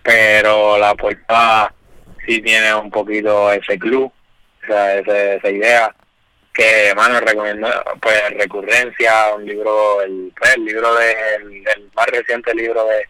pero 0.02 0.78
la 0.78 0.96
portada 0.96 1.74
sí 2.26 2.42
tiene 2.42 2.74
un 2.74 2.90
poquito 2.90 3.52
ese 3.52 3.78
club, 3.78 4.12
esa 4.68 5.50
idea 5.50 5.96
que 6.54 6.94
mano 6.96 7.20
recomiendo 7.20 7.68
pues 8.00 8.22
recurrencia 8.38 9.34
un 9.36 9.46
libro 9.46 10.02
el, 10.02 10.32
pues, 10.38 10.56
el 10.56 10.66
libro 10.66 10.94
de 10.96 11.12
el, 11.36 11.90
más 11.96 12.06
reciente 12.08 12.54
libro 12.54 12.86
de 12.86 13.08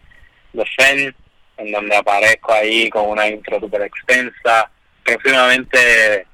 de 0.54 1.14
en 1.56 1.72
donde 1.72 1.96
aparezco 1.96 2.52
ahí 2.52 2.88
con 2.90 3.10
una 3.10 3.28
intro 3.28 3.60
super 3.60 3.82
extensa. 3.82 4.70
Próximamente 5.04 6.26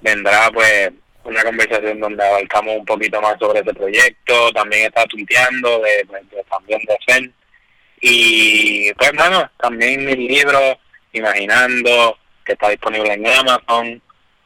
vendrá 0.00 0.50
pues 0.52 0.90
una 1.24 1.44
conversación 1.44 2.00
donde 2.00 2.24
abarcamos 2.24 2.78
un 2.78 2.84
poquito 2.84 3.20
más 3.20 3.38
sobre 3.38 3.60
ese 3.60 3.74
proyecto. 3.74 4.52
También 4.52 4.86
está 4.86 5.04
tuiteando 5.06 5.80
de, 5.80 6.04
pues, 6.06 6.22
también 6.48 6.80
de 6.86 6.96
Zen. 7.06 7.34
Y 8.00 8.92
pues 8.94 9.12
bueno 9.12 9.48
también 9.60 10.04
mi 10.04 10.16
libro 10.16 10.78
imaginando 11.12 12.18
que 12.44 12.54
está 12.54 12.70
disponible 12.70 13.12
en 13.12 13.26
Amazon 13.26 14.02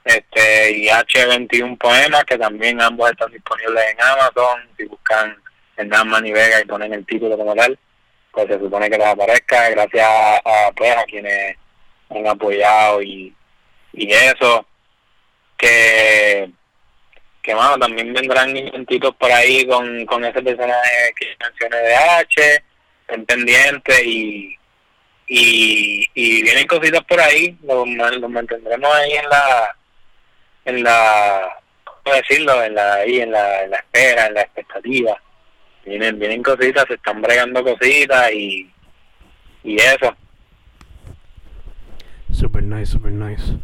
este 0.07 0.73
y 0.73 0.87
H21 0.89 1.79
Poemas 1.79 2.25
que 2.25 2.39
también 2.39 2.81
ambos 2.81 3.11
están 3.11 3.31
disponibles 3.33 3.85
en 3.93 4.01
Amazon 4.01 4.61
si 4.77 4.85
buscan 4.85 5.37
Hernán 5.77 6.27
y 6.27 6.33
Vega 6.33 6.61
y 6.61 6.65
ponen 6.65 6.95
el 6.95 7.05
título 7.05 7.37
como 7.37 7.55
tal 7.55 7.79
pues 8.37 8.49
se 8.49 8.59
supone 8.59 8.91
que 8.91 8.99
les 8.99 9.07
aparezca. 9.07 9.71
Gracias 9.71 10.07
a, 10.07 10.71
pues 10.77 10.95
a 10.95 11.05
quienes 11.05 11.57
han 12.11 12.27
apoyado 12.27 13.03
y, 13.03 13.35
y 13.95 14.13
eso. 14.13 14.67
Que 15.57 16.51
que 17.43 17.55
bueno 17.55 17.79
también 17.79 18.13
vendrán 18.13 18.57
inventitos 18.57 19.15
por 19.17 19.31
ahí 19.31 19.65
con, 19.67 20.05
con 20.05 20.25
ese 20.25 20.43
personaje 20.43 21.15
que 21.17 21.37
mencioné 21.41 21.77
de 21.77 21.95
H 21.95 22.65
estén 23.03 23.25
pendientes 23.25 24.03
y 24.05 24.59
y, 25.29 26.09
y 26.15 26.43
vienen 26.43 26.67
cositas 26.69 27.03
por 27.05 27.21
ahí, 27.21 27.57
los, 27.63 27.89
los 27.89 28.31
mantendremos 28.31 28.95
ahí 28.95 29.13
en 29.13 29.29
la, 29.29 29.77
en 30.67 30.83
la, 30.83 31.49
¿cómo 31.85 32.17
decirlo? 32.17 32.63
En 32.63 32.75
la, 32.75 32.95
ahí 32.95 33.21
en 33.21 33.31
la, 33.31 33.63
en 33.65 33.71
la 33.71 33.77
espera, 33.79 34.27
en 34.27 34.35
la 34.35 34.43
expectativa. 34.43 35.17
Vienen, 35.85 36.19
vienen 36.19 36.43
cositas, 36.43 36.85
se 36.89 36.95
están 36.95 37.23
bregando 37.23 37.63
cositas 37.63 38.33
y, 38.33 38.71
y 39.63 39.77
eso. 39.77 40.15
Super 42.33 42.65
nice, 42.65 42.87
super 42.87 43.13
nice. 43.13 43.57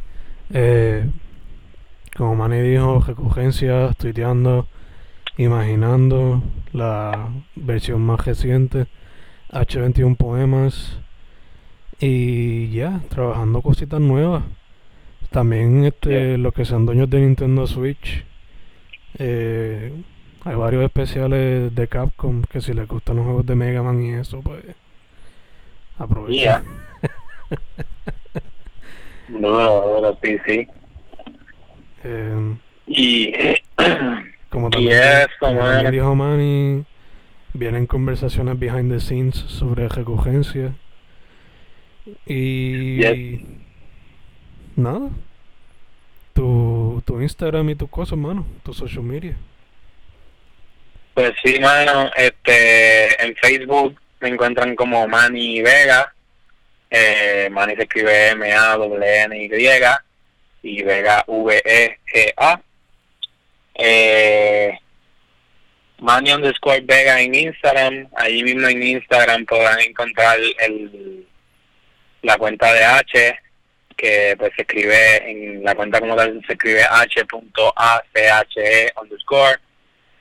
Eh, 0.55 1.05
como 2.17 2.37
Manny 2.37 2.61
dijo, 2.61 3.03
recurrencias, 3.05 3.97
tuiteando, 3.97 4.69
imaginando 5.37 6.43
la 6.73 7.31
versión 7.57 8.03
más 8.03 8.25
reciente, 8.25 8.87
H21 9.51 10.17
Poemas 10.17 10.99
y 11.99 12.71
ya, 12.71 13.01
trabajando 13.09 13.63
cositas 13.63 14.01
nuevas. 14.01 14.45
También 15.33 15.85
este, 15.85 16.37
los 16.37 16.53
que 16.53 16.65
sean 16.67 16.85
dueños 16.85 17.09
de 17.09 17.21
Nintendo 17.21 17.67
Switch, 17.67 18.25
eh, 19.19 19.93
hay 20.45 20.55
varios 20.57 20.85
especiales 20.85 21.75
de 21.75 21.89
Capcom 21.89 22.43
que 22.43 22.61
si 22.61 22.75
les 22.75 22.87
gustan 22.87 23.17
los 23.17 23.25
juegos 23.25 23.47
de 23.47 23.55
Mega 23.55 23.83
Man 23.83 24.03
y 24.03 24.13
eso, 24.13 24.41
pues 24.43 24.63
aprovechen. 25.99 26.39
Yeah. 26.39 26.63
No, 29.29 29.49
pero 29.49 30.19
sí, 30.23 30.39
sí. 30.47 30.69
Eh, 32.05 32.57
Y, 32.87 33.33
como 34.51 34.69
también, 34.69 35.91
dijo 35.91 36.15
Manny, 36.15 36.85
vienen 37.55 37.87
conversaciones 37.87 38.59
behind 38.59 38.93
the 38.93 39.01
scenes 39.01 39.37
sobre 39.37 39.89
recurrencia. 39.89 40.75
Y 42.27 42.97
Yes. 42.99 43.43
Nada. 44.77 45.11
Tu, 46.35 47.03
tu 47.05 47.21
Instagram 47.21 47.71
y 47.71 47.75
tus 47.75 47.91
cosas, 47.91 48.19
mano. 48.19 48.47
Tu 48.63 48.73
social 48.73 49.03
media. 49.03 49.37
Pues 51.15 51.33
sí, 51.45 51.59
mano, 51.61 52.11
este, 52.17 53.23
en 53.23 53.37
Facebook 53.37 54.01
me 54.21 54.29
encuentran 54.29 54.75
como 54.75 55.07
Manny 55.07 55.61
Vega, 55.61 56.15
eh, 56.89 57.49
Manny 57.51 57.75
se 57.77 57.83
escribe 57.83 58.29
M-A-N-N-Y 58.29 59.49
y 60.63 60.83
Vega 60.83 61.25
V-E-G-A. 61.27 62.63
Eh, 63.75 64.79
Manny 65.99 66.33
underscore 66.33 66.81
Vega 66.81 67.21
en 67.21 67.35
Instagram, 67.35 68.09
allí 68.17 68.43
mismo 68.43 68.69
en 68.69 68.83
Instagram 68.83 69.45
podrán 69.45 69.81
encontrar 69.81 70.39
el, 70.61 71.27
la 72.23 72.37
cuenta 72.39 72.73
de 72.73 72.85
H, 72.85 73.39
que 73.95 74.35
pues 74.39 74.53
se 74.57 74.63
escribe 74.63 75.31
en 75.31 75.65
la 75.65 75.75
cuenta 75.75 76.01
como 76.01 76.17
tal 76.17 76.43
se 76.47 76.53
escribe 76.53 76.83
h.ache 76.83 77.33
underscore. 79.01 79.59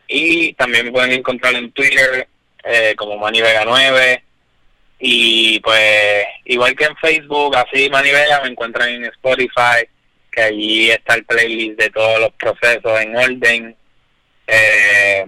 Y 0.07 0.53
también 0.53 0.86
me 0.86 0.91
pueden 0.91 1.13
encontrar 1.13 1.53
en 1.55 1.71
Twitter 1.71 2.27
eh, 2.63 2.93
como 2.97 3.17
Manny 3.17 3.41
Vega 3.41 3.63
9 3.65 4.23
y 4.99 5.60
pues 5.62 6.25
igual 6.45 6.75
que 6.75 6.86
en 6.86 6.95
Facebook 6.97 7.55
así 7.55 7.89
Manny 7.89 8.12
Vega 8.12 8.41
me 8.43 8.49
encuentran 8.49 8.89
en 8.89 9.05
Spotify 9.05 9.88
que 10.31 10.41
allí 10.41 10.91
está 10.91 11.15
el 11.15 11.25
playlist 11.25 11.79
de 11.79 11.89
todos 11.89 12.19
los 12.19 12.31
procesos 12.34 13.01
en 13.01 13.15
orden. 13.15 13.75
Eh, 14.47 15.27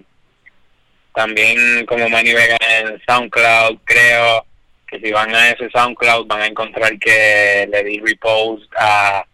también 1.14 1.86
como 1.86 2.10
Manny 2.10 2.34
Vega 2.34 2.58
en 2.60 3.02
SoundCloud 3.08 3.80
creo 3.84 4.46
que 4.94 5.08
si 5.08 5.12
van 5.12 5.34
a 5.34 5.50
ese 5.50 5.70
SoundCloud 5.72 6.28
van 6.28 6.42
a 6.42 6.46
encontrar 6.46 6.98
que 7.00 7.68
le 7.72 7.84
di 7.84 8.00
repost 8.00 8.72
a 8.78 9.26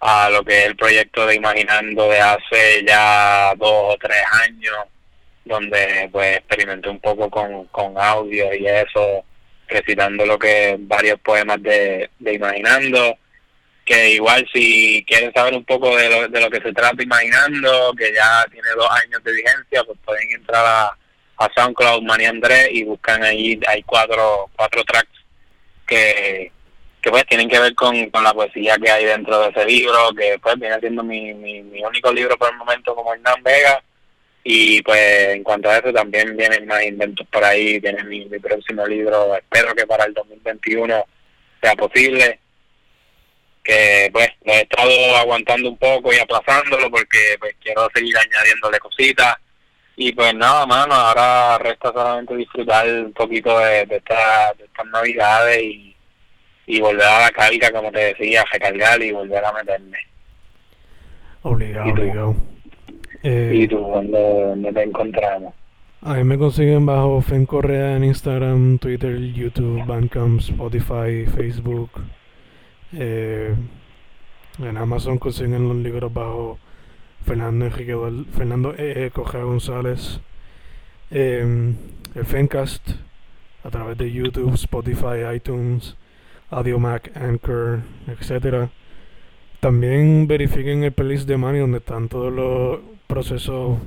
a 0.00 0.30
lo 0.30 0.44
que 0.44 0.60
es 0.60 0.66
el 0.66 0.76
proyecto 0.76 1.26
de 1.26 1.34
Imaginando 1.34 2.08
de 2.08 2.20
hace 2.20 2.84
ya 2.86 3.52
dos 3.56 3.94
o 3.94 3.96
tres 4.00 4.22
años, 4.46 4.76
donde 5.44 6.08
pues 6.12 6.36
experimenté 6.36 6.88
un 6.88 7.00
poco 7.00 7.28
con, 7.28 7.64
con 7.66 7.98
audio 7.98 8.54
y 8.54 8.64
eso, 8.66 9.24
recitando 9.66 10.24
lo 10.24 10.38
que 10.38 10.76
varios 10.78 11.18
poemas 11.20 11.60
de, 11.62 12.10
de 12.18 12.34
Imaginando, 12.34 13.18
que 13.84 14.10
igual 14.10 14.48
si 14.52 15.04
quieren 15.04 15.32
saber 15.32 15.54
un 15.54 15.64
poco 15.64 15.96
de 15.96 16.08
lo, 16.08 16.28
de 16.28 16.40
lo 16.40 16.48
que 16.48 16.60
se 16.60 16.72
trata 16.72 17.02
Imaginando, 17.02 17.92
que 17.98 18.14
ya 18.14 18.46
tiene 18.52 18.68
dos 18.76 18.88
años 19.02 19.22
de 19.24 19.32
vigencia, 19.32 19.82
pues 19.84 19.98
pueden 20.04 20.30
entrar 20.30 20.64
a, 20.64 20.96
a 21.38 21.48
SoundCloud 21.54 22.02
Mani 22.02 22.26
Andrés 22.26 22.68
y 22.72 22.84
buscan 22.84 23.22
ahí, 23.22 23.58
hay 23.66 23.82
cuatro, 23.82 24.50
cuatro 24.56 24.82
tracks 24.84 25.10
que 25.86 26.52
que 27.00 27.10
pues 27.10 27.24
tienen 27.26 27.48
que 27.48 27.58
ver 27.58 27.74
con, 27.74 28.10
con 28.10 28.24
la 28.24 28.34
poesía 28.34 28.76
que 28.76 28.90
hay 28.90 29.04
dentro 29.04 29.40
de 29.40 29.50
ese 29.50 29.64
libro, 29.64 30.12
que 30.16 30.38
pues 30.42 30.58
viene 30.58 30.78
siendo 30.80 31.02
mi, 31.02 31.32
mi, 31.34 31.62
mi 31.62 31.84
único 31.84 32.12
libro 32.12 32.36
por 32.36 32.50
el 32.50 32.56
momento 32.56 32.94
como 32.94 33.14
Hernán 33.14 33.42
Vega. 33.42 33.82
Y 34.44 34.82
pues 34.82 35.36
en 35.36 35.44
cuanto 35.44 35.68
a 35.68 35.78
eso 35.78 35.92
también 35.92 36.36
vienen 36.36 36.66
más 36.66 36.82
inventos 36.82 37.26
por 37.28 37.44
ahí, 37.44 37.78
viene 37.80 38.02
mi, 38.04 38.24
mi 38.26 38.38
próximo 38.38 38.86
libro, 38.86 39.36
espero 39.36 39.74
que 39.74 39.86
para 39.86 40.04
el 40.04 40.14
2021 40.14 41.04
sea 41.62 41.74
posible. 41.74 42.40
Que 43.62 44.08
pues 44.12 44.28
lo 44.44 44.52
he 44.54 44.62
estado 44.62 45.16
aguantando 45.16 45.68
un 45.68 45.76
poco 45.76 46.12
y 46.12 46.18
aplazándolo 46.18 46.90
porque 46.90 47.36
pues 47.38 47.54
quiero 47.62 47.88
seguir 47.94 48.16
añadiéndole 48.16 48.78
cositas. 48.78 49.36
Y 50.00 50.12
pues 50.12 50.32
nada, 50.34 50.64
mano, 50.64 50.94
ahora 50.94 51.58
resta 51.58 51.92
solamente 51.92 52.36
disfrutar 52.36 52.86
un 52.88 53.12
poquito 53.12 53.58
de, 53.58 53.84
de, 53.86 53.96
esta- 53.96 54.52
de 54.56 54.64
estas 54.64 54.86
navidades 54.86 55.62
y 55.62 55.94
y 56.70 56.82
volver 56.82 57.06
a 57.06 57.20
la 57.22 57.30
carga, 57.30 57.70
como 57.72 57.90
te 57.90 57.98
decía, 58.14 58.44
recargar 58.52 59.02
y 59.02 59.10
volver 59.10 59.42
a 59.42 59.52
meterme. 59.54 59.96
Obligado, 61.42 61.88
¿Y 61.88 61.92
obligado. 61.92 62.36
Eh, 63.22 63.52
¿Y 63.54 63.68
tú 63.68 63.78
dónde, 63.78 64.18
dónde 64.20 64.72
te 64.74 64.82
encontramos? 64.82 65.54
A 66.02 66.12
mí 66.14 66.24
me 66.24 66.36
consiguen 66.36 66.84
bajo 66.84 67.22
Fen 67.22 67.46
Correa 67.46 67.96
en 67.96 68.04
Instagram, 68.04 68.78
Twitter, 68.78 69.18
YouTube, 69.32 69.82
Bandcamp, 69.86 70.40
Spotify, 70.40 71.24
Facebook. 71.34 71.90
Eh, 72.92 73.54
en 74.58 74.76
Amazon 74.76 75.18
consiguen 75.18 75.68
los 75.68 75.76
libros 75.78 76.12
bajo 76.12 76.58
Fernando 77.24 77.66
Enrique 77.66 77.94
Fernando 78.32 78.74
E. 78.76 79.06
E. 79.06 79.10
Correa 79.10 79.44
González. 79.44 80.20
Eh, 81.10 81.74
el 82.14 82.24
Fencast 82.24 82.90
a 83.64 83.70
través 83.70 83.98
de 83.98 84.10
YouTube, 84.10 84.54
Spotify, 84.54 85.34
iTunes, 85.34 85.96
AudioMac, 86.50 87.16
Anchor, 87.16 87.80
etcétera. 88.06 88.70
También 89.60 90.26
verifiquen 90.26 90.84
el 90.84 90.92
playlist 90.92 91.28
de 91.28 91.36
Mani 91.36 91.58
donde 91.58 91.78
están 91.78 92.08
todos 92.08 92.32
los 92.32 92.80
procesos 93.06 93.78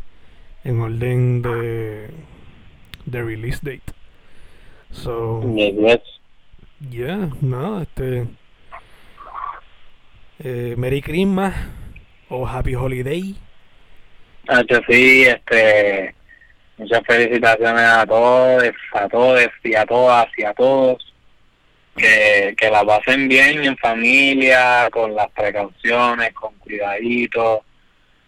en 0.64 0.80
orden 0.82 1.42
de, 1.42 2.10
de 3.06 3.24
release 3.24 3.60
date. 3.64 3.94
So, 4.92 5.42
yeah, 6.90 7.30
nada, 7.42 7.84
este. 7.84 8.28
Eh, 10.44 10.76
Merry 10.78 11.02
Christmas 11.02 11.54
o 12.32 12.48
Happy 12.48 12.74
Holiday. 12.74 13.36
Sí, 14.88 15.24
este, 15.24 16.16
muchas 16.78 17.02
felicitaciones 17.06 17.84
a 17.84 18.06
todos, 18.06 18.64
a 18.94 19.10
todos 19.10 19.42
y 19.64 19.76
a 19.76 19.86
todas 19.86 20.28
y 20.38 20.44
a 20.44 20.54
todos. 20.54 21.14
Que, 21.96 22.56
que 22.58 22.70
la 22.70 22.86
pasen 22.86 23.28
bien 23.28 23.66
en 23.66 23.78
familia, 23.78 24.90
con 24.92 25.14
las 25.14 25.30
precauciones, 25.32 26.34
con 26.34 26.54
cuidadito, 26.60 27.66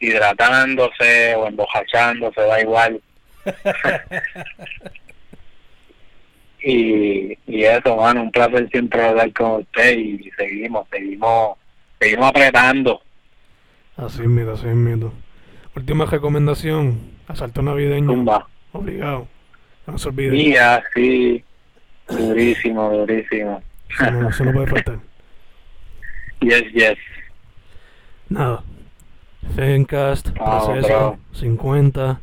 hidratándose 0.02 1.34
o 1.36 1.48
embojachándose, 1.48 2.42
da 2.42 2.60
igual. 2.60 3.02
y, 6.62 7.38
y 7.48 7.64
eso, 7.64 7.96
mano, 7.96 8.24
un 8.24 8.32
placer 8.32 8.68
siempre 8.70 9.02
hablar 9.02 9.32
con 9.32 9.62
usted 9.62 9.98
y 9.98 10.30
seguimos, 10.38 10.86
seguimos, 10.92 11.58
seguimos 12.00 12.28
apretando. 12.28 13.02
Así 13.98 14.24
mismo, 14.28 14.52
así 14.52 14.68
mismo. 14.68 15.14
Última 15.76 16.06
recomendación: 16.06 17.00
asalto 17.28 17.62
navideño. 17.62 18.08
Tumba. 18.08 18.48
Obligado. 18.72 19.28
No 19.88 19.98
se 19.98 20.10
olviden. 20.10 20.34
Mía, 20.34 20.84
sí, 20.96 21.44
durísimo, 22.08 22.90
durísimo. 22.92 23.62
Eso 23.90 24.12
no, 24.12 24.30
eso 24.30 24.44
no 24.46 24.54
puede 24.54 24.68
faltar. 24.68 25.00
Yes, 26.42 26.64
yes. 26.74 26.98
Nada. 28.28 28.64
Fencast, 29.56 30.30
Vamos, 30.38 30.66
proceso, 30.66 30.88
bro. 30.88 31.18
50. 31.32 32.22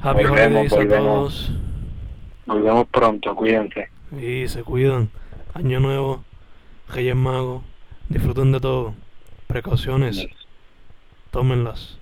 Happy 0.00 0.24
Volvemos, 0.24 0.30
Holidays 0.30 0.72
a 0.72 0.76
volvemos. 0.76 1.06
todos. 1.06 1.52
Nos 2.46 2.62
vemos 2.62 2.86
pronto, 2.88 3.34
cuídense. 3.34 3.88
Y 4.20 4.46
se 4.48 4.62
cuidan. 4.62 5.10
Año 5.54 5.80
nuevo, 5.80 6.22
Reyes 6.90 7.16
Magos. 7.16 7.62
Disfruten 8.10 8.52
de 8.52 8.60
todo. 8.60 8.94
Precauciones, 9.48 10.26
tómenlas. 11.30 11.98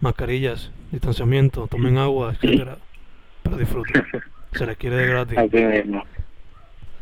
Mascarillas, 0.00 0.70
distanciamiento, 0.90 1.66
tomen 1.66 1.98
agua, 1.98 2.32
etcétera. 2.32 2.78
Pero 3.42 3.56
disfruten. 3.58 4.04
Se 4.52 4.66
les 4.66 4.76
quiere 4.78 4.96
de 4.96 5.06
gratis. 5.06 5.38
Así 5.38 5.64
mismo. 5.64 6.02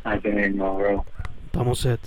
Así 0.02 0.28
mismo, 0.28 0.76
bro. 0.76 1.04
Estamos 1.46 1.78
set. 1.78 2.00